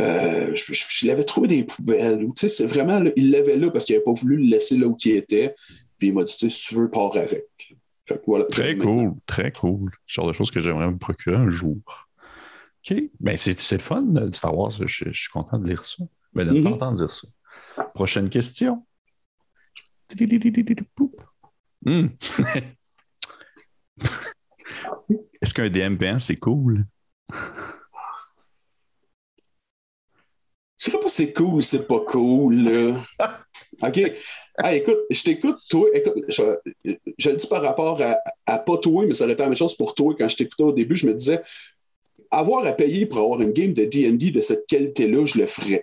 [0.00, 2.18] euh, je, l'avais trouvé des poubelles.
[2.18, 4.86] Tu sais, c'est vraiment, il l'avait là parce qu'il n'avait pas voulu le laisser là
[4.86, 5.54] où il était.
[5.98, 7.46] Puis il m'a dit, si tu veux, pars avec.
[8.50, 9.90] très cool, très cool.
[10.06, 11.78] genre de choses que j'aimerais me procurer un jour.
[12.90, 13.02] OK.
[13.20, 14.72] Ben, c'est, le fun de Star Wars.
[14.72, 16.04] Je, suis content de lire ça.
[16.34, 17.28] Ben, de mm dire ça.
[17.94, 18.84] Prochaine question.
[21.84, 22.06] Hmm.
[25.42, 26.86] Est-ce qu'un DMP1, c'est cool?
[30.78, 32.96] Je sais pas si c'est cool ou c'est pas cool.
[33.82, 34.00] OK.
[34.72, 35.88] écoute, je t'écoute, toi.
[35.94, 36.42] Écoute, je,
[37.30, 38.00] le dis par rapport
[38.46, 40.14] à, pas toi, mais ça aurait été la même chose pour toi.
[40.16, 41.42] Quand je t'écoutais au début, je me disais,
[42.30, 45.82] avoir à payer pour avoir une game de DD de cette qualité-là, je le ferais.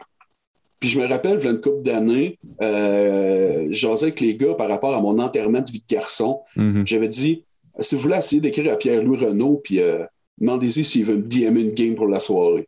[0.82, 4.56] Puis je me rappelle, il y a une couple d'années, euh, j'osais avec les gars
[4.56, 6.42] par rapport à mon enterrement de vie de garçon.
[6.58, 6.88] Mm-hmm.
[6.88, 7.46] J'avais dit,
[7.80, 10.04] si vous voulez essayer d'écrire à Pierre-Louis Renault, puis euh,
[10.40, 12.68] demandez-y s'il veut me DM une game pour la soirée.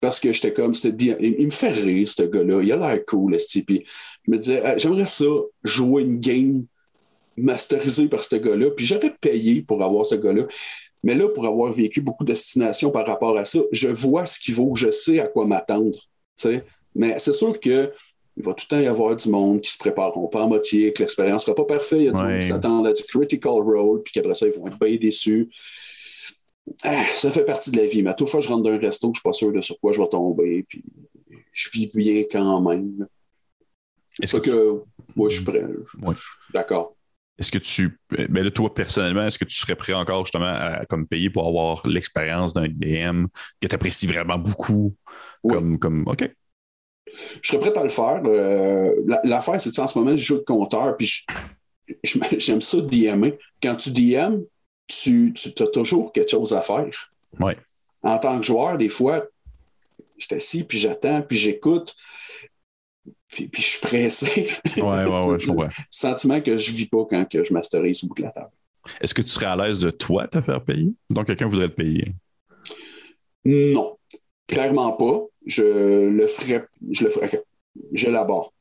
[0.00, 2.62] Parce que j'étais comme, il, il, me fait rire, ce gars-là.
[2.62, 3.84] Il a l'air cool, Puis
[4.24, 5.24] je me disais, ah, j'aimerais ça,
[5.64, 6.64] jouer une game
[7.36, 8.70] masterisée par ce gars-là.
[8.70, 10.44] Puis j'aurais payé pour avoir ce gars-là.
[11.02, 14.38] Mais là, pour avoir vécu beaucoup de destinations par rapport à ça, je vois ce
[14.38, 15.98] qu'il vaut, je sais à quoi m'attendre.
[16.96, 17.92] Mais c'est sûr que
[18.38, 20.92] il va tout le temps y avoir du monde qui se prépareront pas en moitié,
[20.92, 21.98] que l'expérience sera pas parfaite.
[21.98, 24.52] Il y a du monde qui s'attendent à du critical role, puis qu'après ça, ils
[24.52, 25.48] vont être bien déçus.
[26.82, 28.02] Ah, ça fait partie de la vie.
[28.02, 29.78] Mais à toute fois je rentre dans un resto, je suis pas sûr de sur
[29.80, 30.84] quoi je vais tomber, puis
[31.52, 33.06] je vis bien quand même.
[34.22, 34.82] Est-ce que,
[35.14, 35.62] moi, je suis prêt.
[35.62, 36.94] Je, suis d'accord.
[37.38, 37.98] Est-ce que tu.
[38.10, 41.28] Mais ben là, toi, personnellement, est-ce que tu serais prêt encore justement à comme payer
[41.28, 43.26] pour avoir l'expérience d'un DM
[43.60, 44.94] que tu apprécies vraiment beaucoup?
[45.46, 46.28] Comme, comme OK,
[47.42, 48.20] je serais prêt à le faire.
[48.24, 48.92] Euh,
[49.24, 51.24] l'affaire, c'est que en ce moment, je joue de compteur, puis
[52.38, 53.38] j'aime ça DMer.
[53.62, 54.40] Quand tu DM,
[54.86, 57.12] tu, as toujours quelque chose à faire.
[58.02, 59.24] En tant que joueur, des fois,
[60.16, 61.94] je assis, puis j'attends, puis j'écoute,
[63.28, 64.48] puis, je suis pressé.
[64.76, 65.68] Ouais, ouais, ouais, je vois.
[65.90, 68.50] Sentiment que je vis pas quand que je masterise au bout de la table.
[69.00, 70.94] Est-ce que tu serais à l'aise de toi te faire payer?
[71.10, 72.14] Donc, quelqu'un voudrait te payer?
[73.44, 73.98] Non,
[74.46, 77.42] clairement pas je le ferai, je le ferai,
[77.92, 78.52] j'élabore.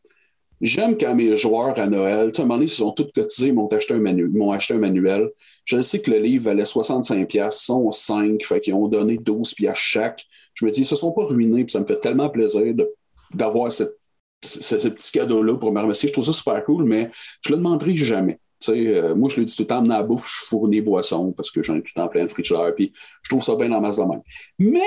[0.61, 3.11] J'aime quand mes joueurs à Noël, tu sais, à un moment donné, ils sont tous
[3.13, 5.29] cotisés, ils m'ont acheté un, manuel, m'ont acheté un manuel.
[5.65, 9.73] Je sais que le livre valait 65$, ils sont 5, fait qu'ils ont donné 12$
[9.73, 10.23] chaque.
[10.53, 12.73] Je me dis, ils se sont pas ruinés, puis ça me fait tellement plaisir
[13.33, 13.83] d'avoir ce
[14.41, 16.07] petit cadeau-là pour me remercier.
[16.07, 17.11] Je trouve ça super cool, mais
[17.45, 18.39] je le demanderai jamais.
[18.69, 21.51] Euh, moi, je le dis tout le temps, à la bouffe, je fournis boissons parce
[21.51, 23.81] que j'en ai tout le temps plein de frigidaire, puis je trouve ça bien dans
[23.81, 23.99] ma masse
[24.57, 24.79] Mais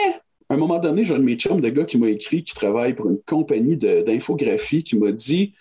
[0.48, 2.54] à un moment donné, j'ai un de mes chums de gars qui m'a écrit, qui
[2.54, 5.54] travaille pour une compagnie d'infographie, qui m'a dit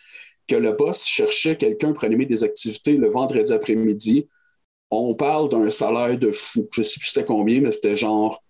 [0.48, 4.28] que le boss cherchait quelqu'un pour animer des activités le vendredi après-midi.
[4.90, 6.70] On parle d'un salaire de fou.
[6.72, 8.42] Je ne sais plus c'était combien, mais c'était genre,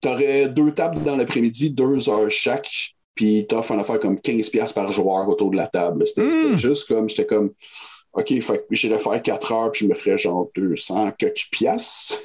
[0.00, 4.16] tu aurais deux tables dans l'après-midi, deux heures chaque, puis tu offres une affaire comme
[4.16, 6.06] 15$ par joueur autour de la table.
[6.06, 6.56] C'était hmm.
[6.56, 7.50] juste comme, j'étais comme,
[8.12, 12.16] OK, fait j'irais faire 4 heures, puis je me ferais genre 200 quelques piastres.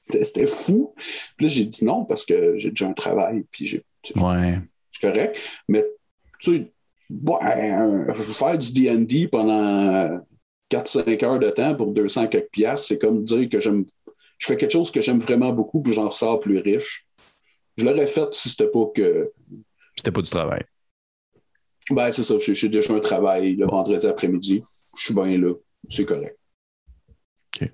[0.00, 0.94] c'était fou.
[1.36, 3.84] Puis là, j'ai dit non parce que j'ai déjà un travail, puis j'ai.
[4.16, 4.58] Ouais.
[4.92, 5.38] C'est correct.
[5.68, 5.84] Mais,
[6.40, 6.72] tu sais,
[7.10, 10.20] ouais, faire du DD pendant
[10.70, 13.84] 4-5 heures de temps pour 200 quelques piastres, c'est comme dire que j'aime.
[14.38, 17.06] Je fais quelque chose que j'aime vraiment beaucoup, puis j'en ressors plus riche.
[17.76, 19.30] Je l'aurais fait si c'était pas que.
[19.96, 20.62] C'était pas du travail.
[21.90, 22.34] Ben, c'est ça.
[22.38, 24.62] J'ai déjà un travail le vendredi après-midi.
[24.96, 25.52] Je suis bien là.
[25.88, 26.36] C'est correct.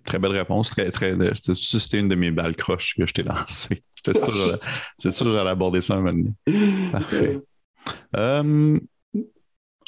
[0.05, 0.71] Très belle réponse.
[0.71, 3.79] Très, très, c'était une de mes balles croches que je t'ai lancées.
[4.97, 6.91] C'est sûr que j'allais aborder ça un moment donné.
[6.93, 7.41] Parfait.
[8.17, 8.79] Euh,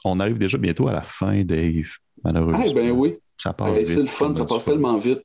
[0.04, 1.88] on arrive déjà bientôt à la fin, Dave,
[2.22, 2.64] malheureusement.
[2.64, 3.16] Ah, ben oui.
[3.36, 3.86] Ça passe vite.
[3.86, 5.22] C'est le fun, ça passe tellement vite.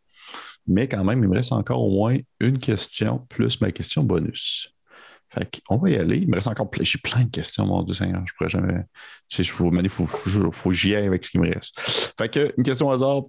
[0.67, 4.73] Mais quand même, il me reste encore au moins une question plus ma question bonus.
[5.33, 6.17] Fait on va y aller.
[6.17, 6.83] Il me reste encore plein.
[6.83, 8.21] J'ai plein de questions, mon Dieu Seigneur.
[8.27, 8.83] Je pourrais jamais.
[9.27, 11.79] Tu sais, il faut, faut, faut, faut que j'y aille avec ce qui me reste.
[12.17, 13.23] Fait que, une question au hasard.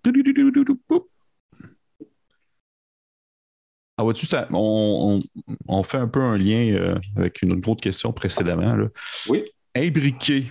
[3.96, 5.20] Ah, vois-tu, on,
[5.68, 8.74] on, fait un peu un lien euh, avec une autre question précédemment.
[8.74, 8.88] Là.
[9.28, 9.44] Oui.
[9.74, 10.50] Imbriquer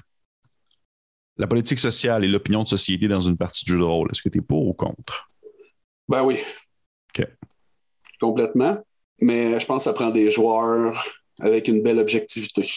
[1.38, 4.22] la politique sociale et l'opinion de société dans une partie de jeu de rôle, est-ce
[4.22, 5.30] que tu es pour ou contre?
[6.08, 6.40] Ben oui.
[7.10, 7.28] OK.
[8.20, 8.78] Complètement.
[9.20, 11.04] Mais je pense que ça prend des joueurs
[11.40, 12.70] avec une belle objectivité.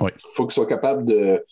[0.00, 1.42] Il faut qu'ils soient capables de,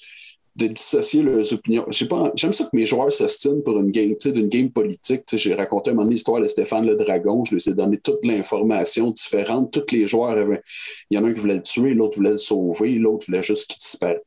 [0.57, 1.87] de dissocier leurs opinions.
[1.91, 5.23] J'aime ça que mes joueurs s'ostinent pour une game, d'une game politique.
[5.33, 7.45] J'ai raconté un moment l'histoire de Stéphane le Dragon.
[7.45, 9.73] Je lui ai donné toute l'information différente.
[9.73, 10.63] Tous les joueurs avaient.
[11.11, 13.43] Il y en a un qui voulait le tuer, l'autre voulait le sauver, l'autre voulait
[13.43, 14.23] juste qu'il disparaisse.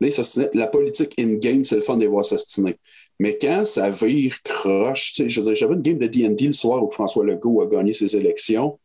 [0.00, 2.76] Là, La politique in-game, c'est le fun de les voir s'ostiner.
[3.18, 6.82] Mais quand ça vire croche, je veux dire, j'avais une game de D&D le soir
[6.82, 8.78] où François Legault a gagné ses élections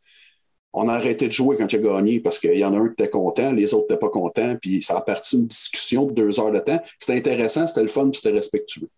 [0.78, 2.88] on a arrêté de jouer quand il a gagné parce qu'il y en a un
[2.88, 6.14] qui était content, les autres n'étaient pas contents, puis ça a parti une discussion de
[6.14, 6.82] deux heures de temps.
[7.00, 8.90] C'était intéressant, c'était le fun, puis c'était respectueux.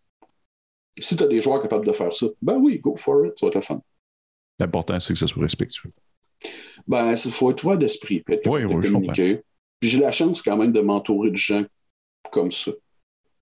[0.99, 3.45] Si tu as des joueurs capables de faire ça, ben oui, go for it, ça
[3.45, 3.81] va être le fun.
[4.59, 5.91] L'important, c'est que ça soit respectueux.
[6.87, 9.41] Ben, il faut être ouvert d'esprit, puis être oui, oui, communiquer.
[9.79, 11.63] Puis j'ai la chance quand même de m'entourer de gens
[12.31, 12.71] comme ça.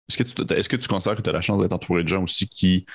[0.10, 2.08] Est-ce que, tu, est-ce que tu considères que tu as la chance d'être entouré de
[2.10, 2.86] gens aussi qui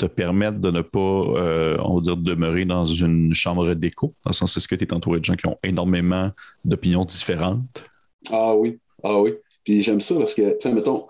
[0.00, 4.14] te permettre de ne pas, euh, on va dire, demeurer dans une chambre d'écho?
[4.24, 6.30] Dans le sens, est-ce que tu es entouré de gens qui ont énormément
[6.64, 7.84] d'opinions différentes?
[8.30, 9.34] Ah oui, ah oui.
[9.62, 11.06] Puis j'aime ça parce que, tu sais, mettons,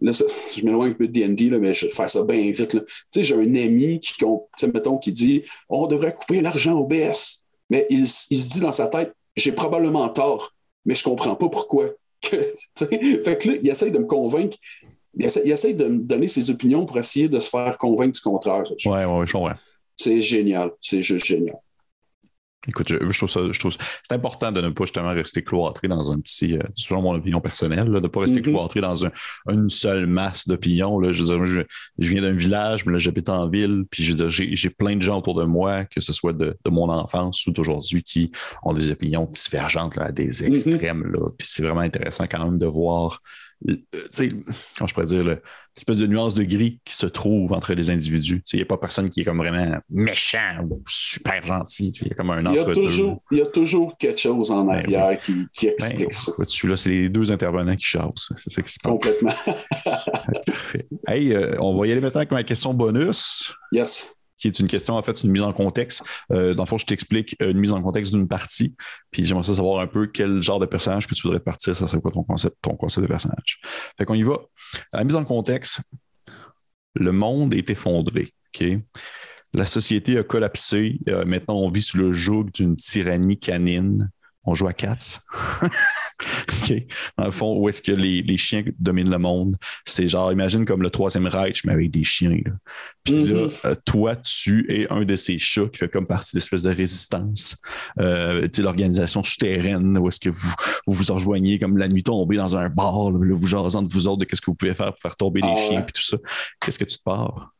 [0.00, 2.68] là, je m'éloigne un peu de D&D, mais je vais faire ça bien vite.
[2.68, 2.78] Tu
[3.10, 4.14] sais, j'ai un ami qui,
[4.72, 8.06] mettons, qui dit «On devrait couper l'argent au BS.» Mais il, il,
[8.42, 10.52] se dit dans sa tête «J'ai probablement tort,
[10.84, 11.90] mais je comprends pas pourquoi.»
[12.22, 14.56] Fait que là, il essaye de me convaincre
[15.18, 18.64] il essaie, de me donner ses opinions pour essayer de se faire convaincre du contraire.
[18.84, 19.54] Oui, oui, je comprends.
[19.96, 20.72] C'est génial.
[20.80, 21.56] C'est juste génial.
[22.68, 26.10] Écoute, je, trouve ça, je trouve c'est important de ne pas justement rester cloîtré dans
[26.10, 28.50] un petit, euh, selon mon opinion personnelle, de ne pas rester mm-hmm.
[28.50, 29.06] cloîtré dans
[29.48, 31.00] une seule masse d'opinions.
[31.04, 31.62] Je, je,
[31.98, 35.34] je, viens d'un village, mais là, j'habite en ville, puis j'ai plein de gens autour
[35.34, 38.32] de moi, que ce soit de, mon enfance ou d'aujourd'hui, qui
[38.64, 40.48] ont des opinions divergentes à des mm-hmm.
[40.48, 41.04] extrêmes.
[41.06, 41.30] Là.
[41.38, 43.22] Puis c'est vraiment intéressant quand même de voir
[43.68, 44.28] euh, tu sais,
[44.76, 48.42] comment je pourrais dire, l'espèce de nuance de gris qui se trouve entre les individus.
[48.52, 51.88] Il n'y a pas personne qui est comme vraiment méchant ou super gentil.
[52.02, 54.50] Il y a comme un il y, a toujours, il y a toujours quelque chose
[54.50, 56.32] en ben arrière qui, qui, ben, explique ça.
[56.42, 58.30] Celui-là, c'est les deux intervenants qui chassent.
[58.36, 58.92] C'est ça qui se passe.
[58.92, 59.32] Complètement.
[60.46, 60.86] Parfait.
[61.06, 63.52] Hey, euh, on va y aller maintenant avec ma question bonus.
[63.72, 66.02] Yes qui est une question, en fait, une mise en contexte.
[66.30, 68.76] Euh, dans le fond, je t'explique une mise en contexte d'une partie,
[69.10, 72.00] puis j'aimerais savoir un peu quel genre de personnage que tu voudrais partir, ça serait
[72.00, 73.60] quoi ton concept, ton concept de personnage?
[73.98, 74.38] Fait qu'on y va.
[74.92, 75.80] La mise en contexte,
[76.94, 78.66] le monde est effondré, OK?
[79.52, 80.98] La société a collapsé.
[81.08, 84.10] Euh, maintenant, on vit sous le joug d'une tyrannie canine.
[84.44, 85.22] On joue à Cats.
[87.18, 89.56] Dans le fond, où est-ce que les, chiens dominent le monde?
[89.84, 92.38] C'est genre, imagine comme le troisième Reich, mais avec des chiens.
[93.04, 93.66] Puis là, mm-hmm.
[93.66, 97.56] euh, toi, tu es un de ces chats qui fait comme partie d'espèce de résistance.
[98.00, 100.54] Euh, l'organisation souterraine, où est-ce que vous,
[100.86, 104.18] vous, rejoignez comme la nuit tombée dans un bar, là, vous jasant de vous autres
[104.18, 106.16] de qu'est-ce que vous pouvez faire pour faire tomber les ah chiens, puis tout ça.
[106.60, 107.52] Qu'est-ce que tu te pars?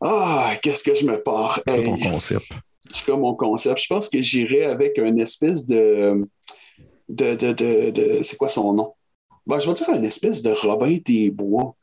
[0.00, 1.60] Ah, qu'est-ce que je me pars?
[1.66, 2.46] C'est ton concept?
[2.90, 3.80] C'est comme mon concept.
[3.80, 6.26] Je pense que j'irai avec une espèce de
[7.08, 8.94] de, de, de, c'est quoi son nom?
[9.46, 11.76] Ben, je vais dire une espèce de Robin des Bois.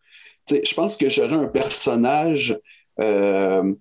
[0.50, 2.60] je pense que j'aurais un personnage
[3.00, 3.74] euh,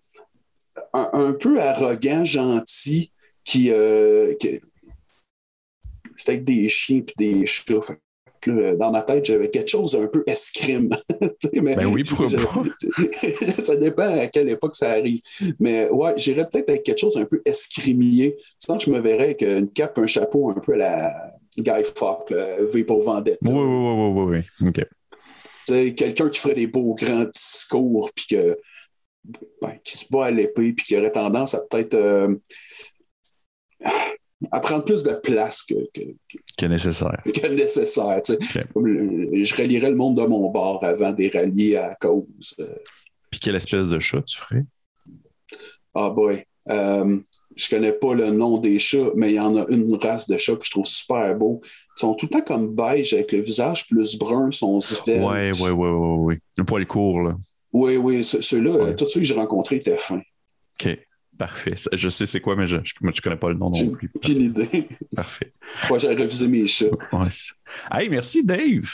[0.93, 3.11] un, peu arrogant, gentil,
[3.45, 4.35] qui, euh,
[6.17, 7.81] c'est avec des chiens et des chats
[8.49, 10.91] dans ma tête, j'avais quelque chose un peu escrime.
[11.53, 13.63] mais, ben oui, pourquoi pas?
[13.63, 15.21] ça dépend à quelle époque ça arrive.
[15.59, 18.37] Mais ouais, j'irais peut-être avec quelque chose un peu escrimier.
[18.59, 22.33] Sinon, je me verrais avec une cape, un chapeau un peu à la Guy Fawkes,
[22.73, 23.39] V pour Vendetta.
[23.43, 24.69] Oui, oui, oui, oui, oui.
[24.69, 25.95] OK.
[25.95, 28.59] Quelqu'un qui ferait des beaux grands discours, puis que,
[29.61, 31.95] ben, qui se bat à l'épée, puis qui aurait tendance à peut-être.
[31.95, 32.35] Euh,
[34.51, 35.75] à prendre plus de place que,
[36.57, 37.23] que, nécessaire.
[37.25, 38.23] Que nécessaire.
[38.27, 42.55] je rallierais le monde de mon bord avant de rallier à cause.
[42.59, 42.75] Euh.
[43.31, 44.65] Puis quelle espèce de chat tu ferais?
[45.95, 46.45] Ah boy.
[46.71, 47.19] Euh,
[47.57, 50.37] je connais pas le nom des chats, mais il y en a une race de
[50.39, 51.61] chats que je trouve super beau.
[51.65, 55.53] Ils sont tout le temps comme beige avec le visage plus brun, sont Oui, oui,
[55.61, 56.39] oui, oui, oui.
[56.57, 57.37] Le poil court, là.
[57.73, 60.23] Oui, oui, ceux-là, tous ceux que j'ai rencontrés étaient fins.
[60.81, 60.99] OK.
[61.41, 61.75] Parfait.
[61.95, 64.11] Je sais c'est quoi, mais je ne connais pas le nom non plus.
[64.15, 64.89] Aucune idée.
[65.17, 65.55] Parfait.
[65.89, 66.85] Moi, j'ai révisé mes chats.
[67.13, 67.29] Ouais.
[67.91, 68.91] Hey, merci, Dave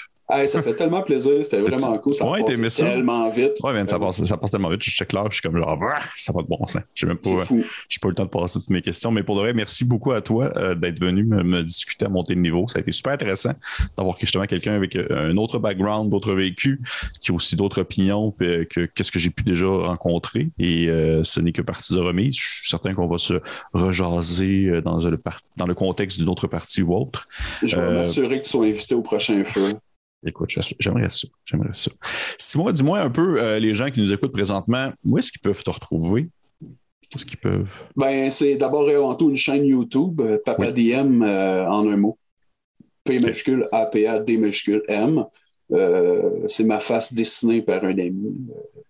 [0.46, 2.14] ça fait tellement plaisir, c'était vraiment cool.
[2.14, 3.58] Ça ouais, passe tellement vite.
[3.62, 4.82] Oui, mais ça, passe, ça passe tellement vite.
[4.82, 5.78] Je check l'heure, je suis comme genre,
[6.16, 6.82] ça va de bon sens.
[6.94, 9.10] Je n'ai même pas, pas eu le temps de passer toutes mes questions.
[9.12, 12.34] Mais pour de vrai, merci beaucoup à toi euh, d'être venu me, discuter à monter
[12.34, 12.66] de niveau.
[12.66, 13.52] Ça a été super intéressant
[13.96, 16.80] d'avoir justement quelqu'un avec euh, un autre background, d'autres vécus,
[17.20, 20.48] qui a aussi d'autres opinions que qu'est-ce que j'ai pu déjà rencontrer.
[20.58, 22.36] Et euh, ce n'est que partie de remise.
[22.36, 23.34] Je suis certain qu'on va se
[23.72, 25.18] rejaser dans le,
[25.56, 27.28] dans le contexte d'une autre partie ou autre.
[27.62, 29.74] Je vais m'assurer que tu sois invité au prochain feu.
[30.26, 30.50] Écoute,
[30.80, 31.28] j'aimerais ça.
[31.44, 31.90] J'aimerais ça.
[32.38, 35.62] Simon, dis-moi un peu, euh, les gens qui nous écoutent présentement, où est-ce qu'ils peuvent
[35.62, 36.28] te retrouver?
[36.60, 36.68] Où
[37.14, 37.84] est-ce qu'ils peuvent?
[37.94, 41.96] Ben, c'est d'abord et avant tout une chaîne YouTube, euh, Papa DM euh, en un
[41.96, 42.18] mot.
[43.04, 45.24] P majuscule A P A D majuscule M.
[46.48, 48.34] c'est ma face dessinée par un ami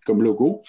[0.03, 0.61] comme logo.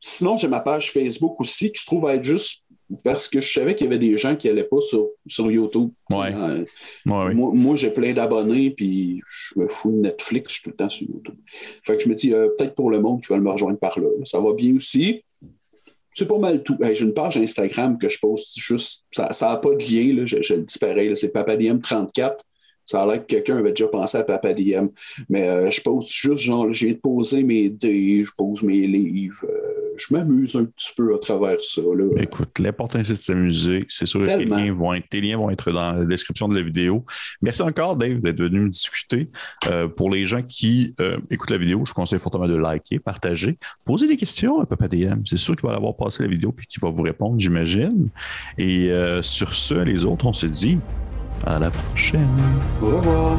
[0.00, 2.62] sinon, j'ai ma page Facebook aussi qui se trouve être juste
[3.04, 5.90] parce que je savais qu'il y avait des gens qui n'allaient pas sur, sur YouTube.
[6.12, 6.64] Euh,
[7.04, 10.88] moi, j'ai plein d'abonnés, puis je me fous de Netflix, je suis tout le temps
[10.88, 11.36] sur YouTube.
[11.84, 13.98] Fait que je me dis, euh, peut-être pour le monde qui va me rejoindre par
[14.00, 14.08] là.
[14.24, 15.22] Ça va bien aussi.
[16.12, 16.76] C'est pas mal tout.
[16.80, 19.04] j'ai une page Instagram que je poste juste.
[19.12, 21.12] Ça n'a pas de lien, je, le dis pareil.
[21.14, 22.38] C'est Papadiem34.
[22.88, 24.88] Ça a l'air que quelqu'un avait déjà pensé à Papadiem.
[25.28, 29.46] Mais euh, je pose juste genre, j'ai posé mes dés, je pose mes livres
[29.98, 31.82] je m'amuse un petit peu à travers ça.
[32.16, 33.84] Écoute, l'important, c'est de s'amuser.
[33.88, 36.54] C'est sûr que tes liens, vont être, tes liens vont être dans la description de
[36.54, 37.04] la vidéo.
[37.42, 39.28] Merci encore, Dave, d'être venu me discuter.
[39.66, 42.98] Euh, pour les gens qui euh, écoutent la vidéo, je vous conseille fortement de liker,
[42.98, 45.22] partager, poser des questions à Papa DM.
[45.24, 48.08] C'est sûr qu'il va avoir passé la vidéo et qu'il va vous répondre, j'imagine.
[48.56, 50.78] Et euh, sur ce, les autres, on se dit
[51.46, 52.28] à la prochaine.
[52.82, 53.38] Au revoir.